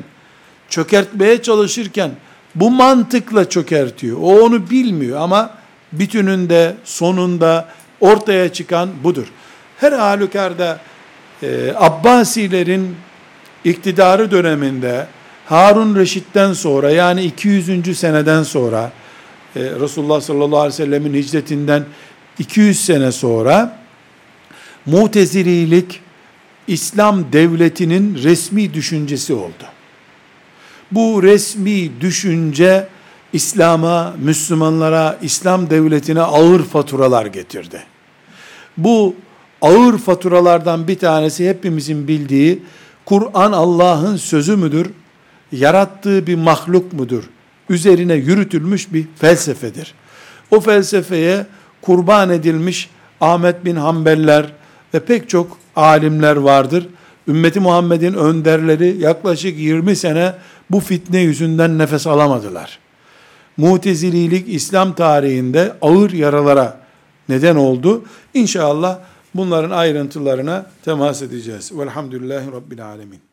çökertmeye 0.75 1.43
çalışırken, 1.43 2.11
bu 2.55 2.71
mantıkla 2.71 3.49
çökertiyor. 3.49 4.19
O 4.21 4.45
onu 4.45 4.71
bilmiyor 4.71 5.21
ama 5.21 5.51
bütününde, 5.93 6.75
sonunda 6.85 7.69
ortaya 8.01 8.53
çıkan 8.53 8.91
budur. 9.05 9.27
Her 9.79 9.93
halükarda 9.93 10.81
e, 11.43 11.73
Abbasilerin 11.77 12.97
iktidarı 13.65 14.31
döneminde 14.31 15.07
Harun 15.47 15.97
Reşit'ten 15.97 16.53
sonra 16.53 16.91
yani 16.91 17.23
200. 17.23 17.99
seneden 17.99 18.43
sonra 18.43 18.93
e, 19.57 19.61
Resulullah 19.61 20.21
sallallahu 20.21 20.61
aleyhi 20.61 20.73
ve 20.73 20.85
sellemin 20.85 21.15
hicretinden 21.15 21.85
200 22.39 22.85
sene 22.85 23.13
sonra 23.13 23.79
Mutezililik 24.87 26.01
İslam 26.67 27.33
devletinin 27.33 28.23
resmi 28.23 28.75
düşüncesi 28.75 29.35
oldu. 29.35 29.74
Bu 30.95 31.23
resmi 31.23 32.01
düşünce 32.01 32.87
İslam'a, 33.33 34.15
Müslümanlara, 34.23 35.19
İslam 35.23 35.71
devletine 35.71 36.21
ağır 36.21 36.63
faturalar 36.63 37.27
getirdi. 37.27 37.83
Bu 38.77 39.15
ağır 39.63 39.99
faturalardan 39.99 40.89
bir 40.89 40.99
tanesi 40.99 41.49
hepimizin 41.49 42.09
bildiği 42.09 42.63
Kur'an 43.05 43.53
Allah'ın 43.53 44.17
sözü 44.17 44.57
müdür? 44.57 44.91
Yarattığı 45.53 46.27
bir 46.27 46.35
mahluk 46.35 46.93
mudur? 46.93 47.25
Üzerine 47.69 48.15
yürütülmüş 48.15 48.93
bir 48.93 49.07
felsefedir. 49.17 49.95
O 50.51 50.61
felsefeye 50.61 51.47
kurban 51.83 52.31
edilmiş 52.31 52.91
Ahmet 53.21 53.65
bin 53.65 53.77
Hanbeller 53.77 54.53
ve 54.95 55.01
pek 55.01 55.29
çok 55.29 55.59
alimler 55.77 56.37
vardır. 56.37 56.89
Ümmeti 57.29 57.61
Muhammed'in 57.61 58.15
önderleri 58.15 58.97
yaklaşık 59.01 59.59
20 59.59 59.97
sene 59.97 60.35
bu 60.71 60.81
fitne 60.81 61.21
yüzünden 61.21 61.79
nefes 61.79 62.07
alamadılar. 62.07 62.79
Mutezililik 63.57 64.49
İslam 64.49 64.95
tarihinde 64.95 65.73
ağır 65.83 66.11
yaralara 66.11 66.81
neden 67.29 67.57
oldu. 67.57 68.05
İnşallah 68.35 68.99
bunların 69.35 69.71
ayrıntılarına 69.71 70.67
temas 70.85 71.23
edeceğiz. 71.23 71.79
Velhamdülillahi 71.79 72.53
Rabbil 72.53 72.87
Alemin. 72.87 73.25